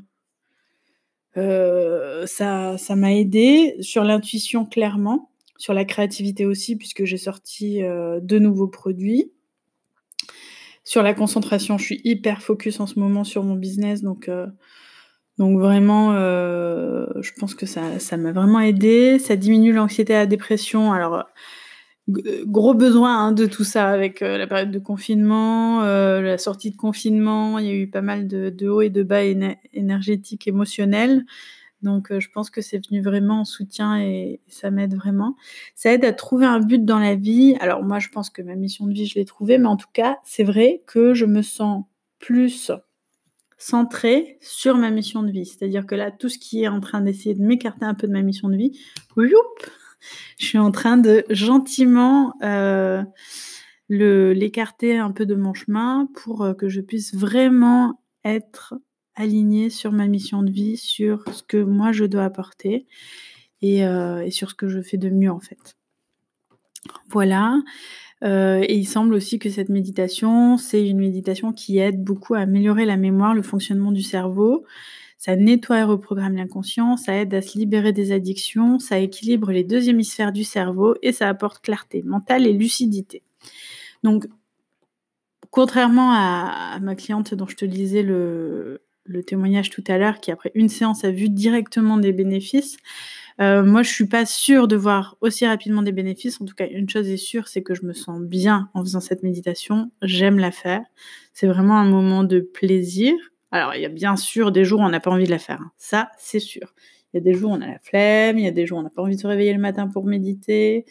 euh, 1.37 2.27
ça, 2.27 2.79
ça 2.79 2.96
m'a 2.96 3.14
aidé. 3.14 3.77
Sur 3.81 4.05
l'intuition, 4.05 4.64
clairement. 4.64 5.31
sur 5.59 5.74
la 5.74 5.85
créativité 5.85 6.46
aussi, 6.46 6.77
puisque 6.77 7.05
j'ai 7.05 7.16
sorti 7.16 7.83
euh, 7.83 8.20
deux 8.22 8.38
nouveaux 8.38 8.68
produits. 8.68 9.33
Sur 10.88 11.03
la 11.03 11.12
concentration, 11.12 11.77
je 11.77 11.85
suis 11.85 12.01
hyper 12.05 12.40
focus 12.40 12.81
en 12.81 12.87
ce 12.87 12.98
moment 12.98 13.22
sur 13.22 13.44
mon 13.44 13.57
business, 13.57 14.01
donc, 14.01 14.31
euh, 14.31 14.46
donc 15.37 15.59
vraiment, 15.59 16.14
euh, 16.14 17.05
je 17.20 17.31
pense 17.38 17.55
que 17.55 17.66
ça, 17.66 17.98
ça 17.98 18.16
m'a 18.16 18.33
vraiment 18.33 18.61
aidé. 18.61 19.18
Ça 19.18 19.37
diminue 19.37 19.74
l'anxiété 19.74 20.14
et 20.14 20.16
la 20.16 20.24
dépression. 20.24 20.94
Alors, 20.94 21.24
gros 22.46 22.72
besoin 22.72 23.18
hein, 23.18 23.33
de 23.33 23.44
tout 23.44 23.64
ça 23.64 23.90
avec 23.90 24.20
la 24.20 24.46
période 24.46 24.70
de 24.70 24.79
confinement, 24.79 25.83
la 25.83 26.38
sortie 26.38 26.70
de 26.70 26.77
confinement. 26.77 27.59
Il 27.59 27.66
y 27.66 27.70
a 27.70 27.74
eu 27.74 27.90
pas 27.90 28.01
mal 28.01 28.27
de, 28.27 28.48
de 28.48 28.68
hauts 28.70 28.81
et 28.81 28.88
de 28.88 29.03
bas 29.03 29.24
énergétiques, 29.74 30.48
émotionnels. 30.48 31.27
Donc, 31.82 32.10
euh, 32.10 32.20
je 32.20 32.28
pense 32.30 32.50
que 32.50 32.60
c'est 32.60 32.84
venu 32.84 33.00
vraiment 33.00 33.40
en 33.40 33.44
soutien 33.44 34.00
et, 34.00 34.40
ça 34.48 34.70
m'aide 34.70 34.94
vraiment. 34.94 35.36
Ça 35.74 35.92
aide 35.92 36.04
à 36.04 36.12
trouver 36.12 36.46
un 36.46 36.60
but 36.60 36.84
dans 36.84 36.98
la 36.98 37.14
vie. 37.14 37.56
Alors, 37.60 37.82
moi, 37.82 37.98
je 37.98 38.08
pense 38.08 38.30
que 38.30 38.42
ma 38.42 38.56
mission 38.56 38.86
de 38.86 38.92
vie, 38.92 39.06
je 39.06 39.14
l'ai 39.14 39.24
trouvée, 39.24 39.58
mais 39.58 39.68
en 39.68 39.76
tout 39.76 39.88
cas, 39.92 40.18
c'est 40.24 40.44
vrai 40.44 40.82
que 40.86 41.14
je 41.14 41.24
me 41.24 41.42
sens 41.42 41.84
plus 42.18 42.72
centrée 43.58 44.38
sur 44.40 44.76
ma 44.76 44.90
mission 44.90 45.22
de 45.22 45.30
vie. 45.30 45.46
C'est-à-dire 45.46 45.86
que 45.86 45.94
là, 45.94 46.10
tout 46.10 46.28
ce 46.28 46.38
qui 46.38 46.62
est 46.62 46.68
en 46.68 46.80
train 46.80 47.00
d'essayer 47.00 47.34
de 47.34 47.42
m'écarter 47.42 47.84
un 47.84 47.94
peu 47.94 48.06
de 48.06 48.12
ma 48.12 48.22
mission 48.22 48.48
de 48.48 48.56
vie, 48.56 48.78
je 49.16 50.46
suis 50.46 50.58
en 50.58 50.70
train 50.70 50.96
de 50.96 51.24
gentiment 51.28 52.34
euh, 52.42 53.02
l'écarter 53.88 54.98
un 54.98 55.10
peu 55.10 55.26
de 55.26 55.34
mon 55.34 55.54
chemin 55.54 56.08
pour 56.14 56.42
euh, 56.42 56.54
que 56.54 56.68
je 56.68 56.80
puisse 56.80 57.14
vraiment 57.14 58.00
être 58.24 58.74
alignée 59.18 59.68
sur 59.68 59.92
ma 59.92 60.07
mission 60.07 60.42
de 60.42 60.50
vie, 60.50 60.76
sur 60.76 61.24
ce 61.33 61.42
que 61.42 61.59
moi 61.59 61.92
je 61.92 62.04
dois 62.04 62.24
apporter 62.24 62.87
euh, 63.64 64.20
et, 64.20 64.31
sur 64.31 64.50
ce 64.50 64.54
que 64.54 64.68
je 64.68 64.81
fais 64.81 64.96
de 64.96 65.11
mieux 65.11 65.31
en 65.31 65.40
fait. 65.40 65.76
Voilà. 67.11 67.61
Euh, 68.24 68.64
et 68.66 68.76
il 68.76 68.87
semble 68.87 69.14
aussi 69.14 69.38
que 69.38 69.50
cette 69.50 69.68
méditation, 69.68 70.57
c'est 70.57 70.87
une 70.88 70.98
méditation 70.98 71.52
qui 71.52 71.78
aide 71.78 72.02
beaucoup 72.02 72.35
à 72.35 72.40
améliorer 72.40 72.85
la 72.85 72.96
mémoire, 72.96 73.35
le 73.35 73.42
fonctionnement 73.42 73.92
du 73.92 74.02
cerveau. 74.02 74.64
Ça 75.18 75.35
nettoie 75.35 75.81
et 75.81 75.83
reprogramme 75.83 76.37
l'inconscient, 76.37 76.96
ça 76.96 77.14
aide 77.14 77.35
à 77.35 77.42
se 77.42 77.59
libérer 77.59 77.92
des 77.92 78.12
addictions, 78.12 78.78
ça 78.78 79.00
équilibre 79.00 79.50
les 79.50 79.64
deux 79.64 79.88
hémisphères 79.88 80.31
du 80.31 80.44
cerveau 80.44 80.94
et 81.02 81.11
ça 81.11 81.28
apporte 81.28 81.61
clarté 81.61 82.02
mentale 82.04 82.46
et 82.46 82.52
lucidité. 82.52 83.24
Donc, 84.04 84.28
contrairement 85.50 86.12
à, 86.12 86.78
ma 86.81 86.94
cliente 86.94 87.35
dont 87.35 87.48
je 87.48 87.57
te 87.57 87.64
disais 87.64 88.04
le, 88.04 88.81
le 89.09 89.23
témoignage 89.23 89.71
tout 89.71 89.85
à 89.88 89.99
l'heure, 89.99 90.21
qui 90.21 90.31
après 90.31 90.53
une 90.55 90.68
séance 90.68 91.05
a 91.05 91.11
vu 91.11 91.29
directement 91.29 91.97
des 91.97 92.12
bénéfices. 92.12 92.77
Euh, 93.40 93.64
moi, 93.64 93.83
je 93.83 93.90
suis 93.90 94.07
pas 94.07 94.27
sûre 94.27 94.66
de 94.68 94.77
voir 94.77 95.16
aussi 95.21 95.47
rapidement 95.47 95.83
des 95.83 95.92
bénéfices. 95.92 96.40
En 96.40 96.44
tout 96.44 96.55
cas, 96.55 96.66
une 96.68 96.88
chose 96.88 97.09
est 97.09 97.16
sûre, 97.16 97.49
c'est 97.49 97.62
que 97.62 97.75
je 97.75 97.85
me 97.85 97.92
sens 97.92 98.21
bien 98.21 98.68
en 98.75 98.83
faisant 98.83 99.01
cette 99.01 99.23
méditation. 99.23 99.90
J'aime 100.03 100.38
la 100.38 100.51
faire. 100.51 100.83
C'est 101.33 101.47
vraiment 101.47 101.79
un 101.79 101.88
moment 101.88 102.25
de 102.25 102.40
plaisir. 102.40 103.14
Alors, 103.51 103.75
il 103.75 103.81
y 103.81 103.87
a 103.87 103.90
bien 103.90 104.16
sûr 104.16 104.53
des 104.53 104.64
jours 104.64 104.81
où 104.81 104.85
on 104.85 104.88
n'a 104.88 105.01
pas 105.01 105.11
envie 105.11 105.27
de 105.27 105.31
la 105.31 105.38
faire. 105.38 105.61
Hein. 105.61 105.71
Ça, 105.77 106.11
c'est 106.18 106.40
sûr. 106.40 106.75
Il 107.12 107.16
y 107.16 107.21
a 107.21 107.23
des 107.23 107.33
jours 107.33 107.53
où 107.53 107.55
on 107.55 107.61
a 107.62 107.66
la 107.66 107.79
flemme, 107.79 108.38
il 108.38 108.44
y 108.44 108.49
a 108.49 108.51
des 108.51 108.66
jours 108.66 108.79
où 108.79 108.81
on 108.81 108.85
n'a 108.85 108.90
pas 108.90 109.01
envie 109.01 109.16
de 109.16 109.21
se 109.21 109.27
réveiller 109.27 109.55
le 109.55 109.61
matin 109.61 109.87
pour 109.87 110.05
méditer, 110.05 110.85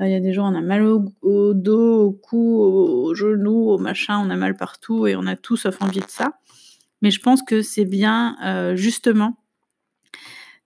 euh, 0.00 0.06
il 0.06 0.12
y 0.12 0.14
a 0.14 0.20
des 0.20 0.32
jours 0.32 0.44
où 0.44 0.48
on 0.48 0.54
a 0.54 0.60
mal 0.60 0.84
au, 0.84 1.54
dos, 1.54 2.04
au 2.04 2.12
cou, 2.12 2.62
au, 2.62 3.06
au 3.06 3.14
genou, 3.14 3.70
au 3.70 3.78
machin, 3.78 4.22
on 4.24 4.30
a 4.30 4.36
mal 4.36 4.56
partout 4.56 5.08
et 5.08 5.16
on 5.16 5.26
a 5.26 5.34
tout 5.34 5.56
sauf 5.56 5.82
envie 5.82 5.98
de 5.98 6.08
ça. 6.08 6.38
Mais 7.06 7.12
je 7.12 7.20
pense 7.20 7.40
que 7.40 7.62
c'est 7.62 7.84
bien 7.84 8.36
euh, 8.44 8.74
justement 8.74 9.36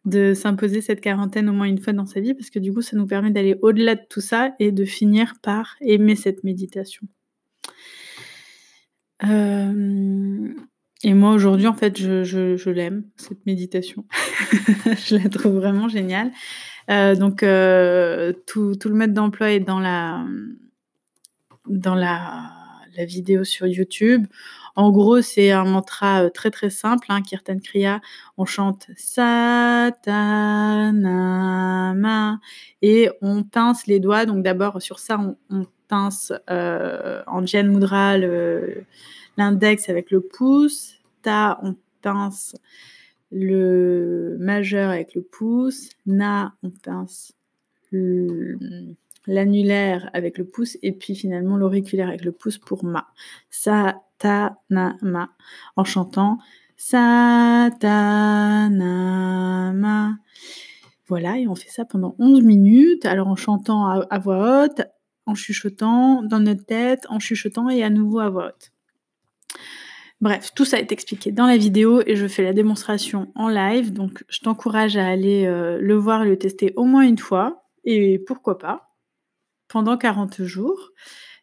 de 0.06 0.32
s'imposer 0.32 0.80
cette 0.80 1.02
quarantaine 1.02 1.50
au 1.50 1.52
moins 1.52 1.66
une 1.66 1.78
fois 1.78 1.92
dans 1.92 2.06
sa 2.06 2.20
vie 2.20 2.32
parce 2.32 2.48
que 2.48 2.58
du 2.58 2.72
coup 2.72 2.80
ça 2.80 2.96
nous 2.96 3.06
permet 3.06 3.30
d'aller 3.30 3.58
au-delà 3.60 3.94
de 3.94 4.00
tout 4.08 4.22
ça 4.22 4.54
et 4.58 4.72
de 4.72 4.86
finir 4.86 5.34
par 5.42 5.76
aimer 5.82 6.16
cette 6.16 6.42
méditation. 6.42 7.06
Euh, 9.22 10.48
et 11.02 11.12
moi 11.12 11.32
aujourd'hui 11.32 11.66
en 11.66 11.74
fait 11.74 11.98
je, 11.98 12.70
l'aime 12.70 13.04
cette 13.16 13.44
méditation. 13.44 14.06
je 15.06 15.16
la 15.16 15.28
trouve 15.28 15.56
vraiment 15.56 15.88
géniale. 15.88 16.30
Euh, 16.88 17.14
donc 17.16 17.40
tout, 18.46 18.76
tout, 18.76 18.88
le 18.88 18.94
mode 18.94 19.12
d'emploi 19.12 19.50
est 19.50 19.60
dans 19.60 19.78
la 19.78 20.24
dans 21.66 21.94
la, 21.94 22.59
la 22.96 23.04
vidéo 23.04 23.44
sur 23.44 23.66
YouTube. 23.66 24.26
En 24.76 24.90
gros, 24.90 25.20
c'est 25.22 25.50
un 25.50 25.64
mantra 25.64 26.24
euh, 26.24 26.30
très 26.30 26.50
très 26.50 26.70
simple, 26.70 27.06
hein, 27.08 27.22
Kirtan 27.22 27.58
Kriya. 27.58 28.00
On 28.36 28.44
chante 28.44 28.86
Satanama 28.96 30.00
et 32.82 33.10
on 33.20 33.42
pince 33.42 33.86
les 33.86 34.00
doigts. 34.00 34.26
Donc 34.26 34.42
d'abord 34.42 34.80
sur 34.80 34.98
ça, 34.98 35.18
on, 35.50 35.66
pince 35.88 36.32
euh, 36.50 37.22
en 37.26 37.42
Mudra 37.42 38.16
l'index 39.36 39.88
avec 39.88 40.10
le 40.10 40.20
pouce. 40.20 40.94
Ta, 41.22 41.58
on 41.62 41.74
pince 42.00 42.54
le 43.32 44.36
majeur 44.38 44.90
avec 44.90 45.14
le 45.14 45.22
pouce. 45.22 45.90
Na, 46.06 46.54
on 46.62 46.70
pince 46.70 47.34
l'annulaire 49.30 50.10
avec 50.12 50.36
le 50.38 50.44
pouce 50.44 50.76
et 50.82 50.92
puis 50.92 51.14
finalement 51.14 51.56
l'auriculaire 51.56 52.08
avec 52.08 52.24
le 52.24 52.32
pouce 52.32 52.58
pour 52.58 52.84
ma. 52.84 53.06
Sa, 53.48 54.02
ta, 54.18 54.58
na, 54.68 54.96
ma. 55.02 55.30
En 55.76 55.84
chantant 55.84 56.38
sa, 56.76 57.70
ta, 57.78 58.68
na, 58.68 59.72
ma. 59.72 60.16
Voilà, 61.06 61.38
et 61.38 61.46
on 61.46 61.54
fait 61.54 61.68
ça 61.68 61.84
pendant 61.84 62.16
11 62.18 62.42
minutes. 62.42 63.06
Alors 63.06 63.28
en 63.28 63.36
chantant 63.36 63.86
à, 63.86 64.18
voix 64.18 64.64
haute, 64.64 64.82
en 65.26 65.34
chuchotant 65.34 66.22
dans 66.22 66.40
notre 66.40 66.64
tête, 66.64 67.06
en 67.08 67.18
chuchotant 67.18 67.68
et 67.68 67.82
à 67.82 67.90
nouveau 67.90 68.18
à 68.18 68.30
voix 68.30 68.48
haute. 68.48 68.72
Bref, 70.20 70.50
tout 70.54 70.64
ça 70.64 70.78
est 70.78 70.92
expliqué 70.92 71.32
dans 71.32 71.46
la 71.46 71.56
vidéo 71.56 72.02
et 72.06 72.14
je 72.14 72.26
fais 72.26 72.42
la 72.42 72.52
démonstration 72.52 73.32
en 73.34 73.48
live. 73.48 73.92
Donc 73.92 74.24
je 74.28 74.40
t'encourage 74.40 74.96
à 74.96 75.06
aller 75.06 75.46
euh, 75.46 75.78
le 75.80 75.94
voir 75.94 76.24
et 76.24 76.28
le 76.28 76.38
tester 76.38 76.72
au 76.76 76.84
moins 76.84 77.02
une 77.02 77.18
fois. 77.18 77.64
Et 77.84 78.18
pourquoi 78.18 78.58
pas 78.58 78.89
pendant 79.70 79.96
40 79.96 80.42
jours. 80.42 80.90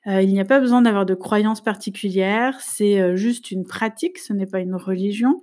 Euh, 0.05 0.21
il 0.21 0.31
n'y 0.31 0.39
a 0.39 0.45
pas 0.45 0.59
besoin 0.59 0.81
d'avoir 0.81 1.05
de 1.05 1.15
croyances 1.15 1.61
particulières, 1.61 2.59
c'est 2.61 2.99
euh, 2.99 3.15
juste 3.15 3.51
une 3.51 3.65
pratique, 3.65 4.19
ce 4.19 4.33
n'est 4.33 4.45
pas 4.45 4.59
une 4.59 4.75
religion, 4.75 5.41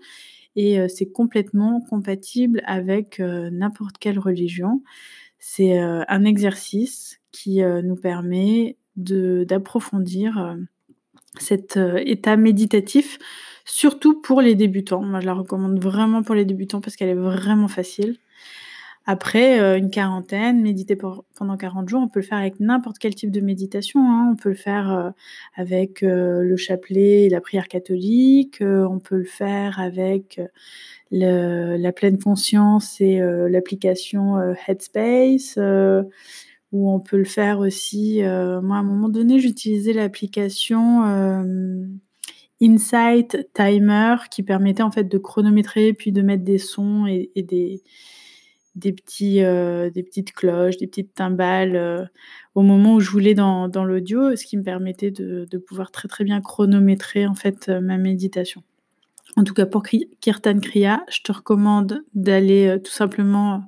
et 0.54 0.78
euh, 0.78 0.86
c'est 0.88 1.10
complètement 1.10 1.80
compatible 1.80 2.62
avec 2.64 3.18
n'importe 3.18 3.98
quelle 3.98 4.18
religion. 4.18 4.82
C'est 5.38 5.78
un 5.78 6.24
exercice 6.24 7.20
qui 7.30 7.60
nous 7.60 7.96
permet 7.96 8.78
d'approfondir 8.96 10.56
cet 11.38 11.78
état 11.98 12.38
méditatif, 12.38 13.18
surtout 13.66 14.22
pour 14.22 14.40
les 14.40 14.54
débutants. 14.54 15.02
Moi, 15.02 15.20
je 15.20 15.26
la 15.26 15.34
recommande 15.34 15.78
vraiment 15.78 16.22
pour 16.22 16.34
les 16.34 16.46
débutants 16.46 16.80
parce 16.80 16.96
qu'elle 16.96 17.10
est 17.10 17.14
vraiment 17.14 17.68
facile. 17.68 18.16
Après, 19.06 19.60
euh, 19.60 19.76
une 19.76 19.90
quarantaine, 19.90 20.62
méditer 20.62 20.96
pendant 20.96 21.56
40 21.58 21.88
jours, 21.90 22.00
on 22.02 22.08
peut 22.08 22.20
le 22.20 22.26
faire 22.26 22.38
avec 22.38 22.58
n'importe 22.58 22.98
quel 22.98 23.14
type 23.14 23.30
de 23.30 23.40
méditation. 23.40 24.00
Hein. 24.00 24.30
On 24.32 24.36
peut 24.36 24.48
le 24.48 24.54
faire 24.54 24.90
euh, 24.90 25.10
avec 25.54 26.02
euh, 26.02 26.40
le 26.40 26.56
chapelet 26.56 27.24
et 27.24 27.28
la 27.28 27.42
prière 27.42 27.68
catholique. 27.68 28.62
on 28.62 28.98
peut 29.00 29.18
le 29.18 29.24
faire 29.24 29.78
avec 29.78 30.40
la 31.10 31.92
pleine 31.92 32.18
conscience 32.18 33.00
et 33.00 33.20
l'application 33.20 34.54
Headspace. 34.66 35.58
ou 36.72 36.90
on 36.90 36.98
peut 36.98 37.18
le 37.18 37.24
faire 37.24 37.58
aussi. 37.60 38.20
moi, 38.22 38.76
à 38.76 38.80
un 38.80 38.82
moment 38.82 39.08
donné, 39.08 39.38
j'utilisais 39.38 39.92
l'application 39.92 41.04
Insight 42.60 43.48
Timer 43.52 44.16
qui 44.30 44.42
permettait 44.42 44.82
en 44.82 44.90
fait 44.90 45.04
de 45.04 45.18
chronométrer 45.18 45.92
puis 45.92 46.10
de 46.10 46.22
mettre 46.22 46.42
des 46.42 46.58
sons 46.58 47.06
et 47.06 47.30
des 47.36 47.82
des, 48.74 48.92
petits, 48.92 49.42
euh, 49.42 49.90
des 49.90 50.02
petites 50.02 50.32
cloches, 50.32 50.76
des 50.76 50.86
petites 50.86 51.14
timbales 51.14 51.76
euh, 51.76 52.04
au 52.54 52.62
moment 52.62 52.94
où 52.94 53.00
je 53.00 53.10
voulais 53.10 53.34
dans, 53.34 53.68
dans 53.68 53.84
l'audio, 53.84 54.36
ce 54.36 54.44
qui 54.44 54.56
me 54.56 54.62
permettait 54.62 55.10
de, 55.10 55.46
de, 55.50 55.58
pouvoir 55.58 55.90
très 55.90 56.08
très 56.08 56.24
bien 56.24 56.40
chronométrer 56.40 57.26
en 57.26 57.34
fait 57.34 57.68
euh, 57.68 57.80
ma 57.80 57.98
méditation. 57.98 58.62
En 59.36 59.44
tout 59.44 59.54
cas 59.54 59.66
pour 59.66 59.82
Kirtan 60.20 60.60
Kriya, 60.60 61.04
je 61.10 61.20
te 61.22 61.32
recommande 61.32 62.04
d'aller 62.14 62.78
tout 62.84 62.92
simplement 62.92 63.64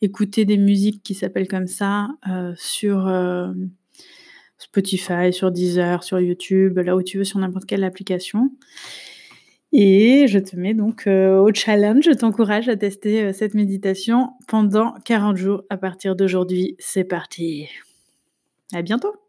écouter 0.00 0.44
des 0.46 0.56
musiques 0.56 1.02
qui 1.02 1.14
s'appellent 1.14 1.48
comme 1.48 1.66
ça 1.66 2.08
sur 2.56 3.12
Spotify, 4.56 5.30
sur 5.30 5.50
Deezer, 5.50 6.02
sur 6.02 6.18
YouTube, 6.18 6.78
là 6.78 6.96
où 6.96 7.02
tu 7.02 7.18
veux, 7.18 7.24
sur 7.24 7.38
n'importe 7.40 7.66
quelle 7.66 7.84
application. 7.84 8.52
Et 9.72 10.26
je 10.28 10.38
te 10.38 10.54
mets 10.54 10.74
donc 10.74 11.06
euh, 11.06 11.38
au 11.40 11.52
challenge, 11.52 12.04
je 12.04 12.10
t'encourage 12.12 12.68
à 12.68 12.76
tester 12.76 13.22
euh, 13.22 13.32
cette 13.32 13.54
méditation 13.54 14.34
pendant 14.46 14.94
40 15.04 15.36
jours 15.36 15.62
à 15.70 15.78
partir 15.78 16.14
d'aujourd'hui. 16.14 16.76
C'est 16.78 17.04
parti. 17.04 17.68
À 18.74 18.82
bientôt. 18.82 19.21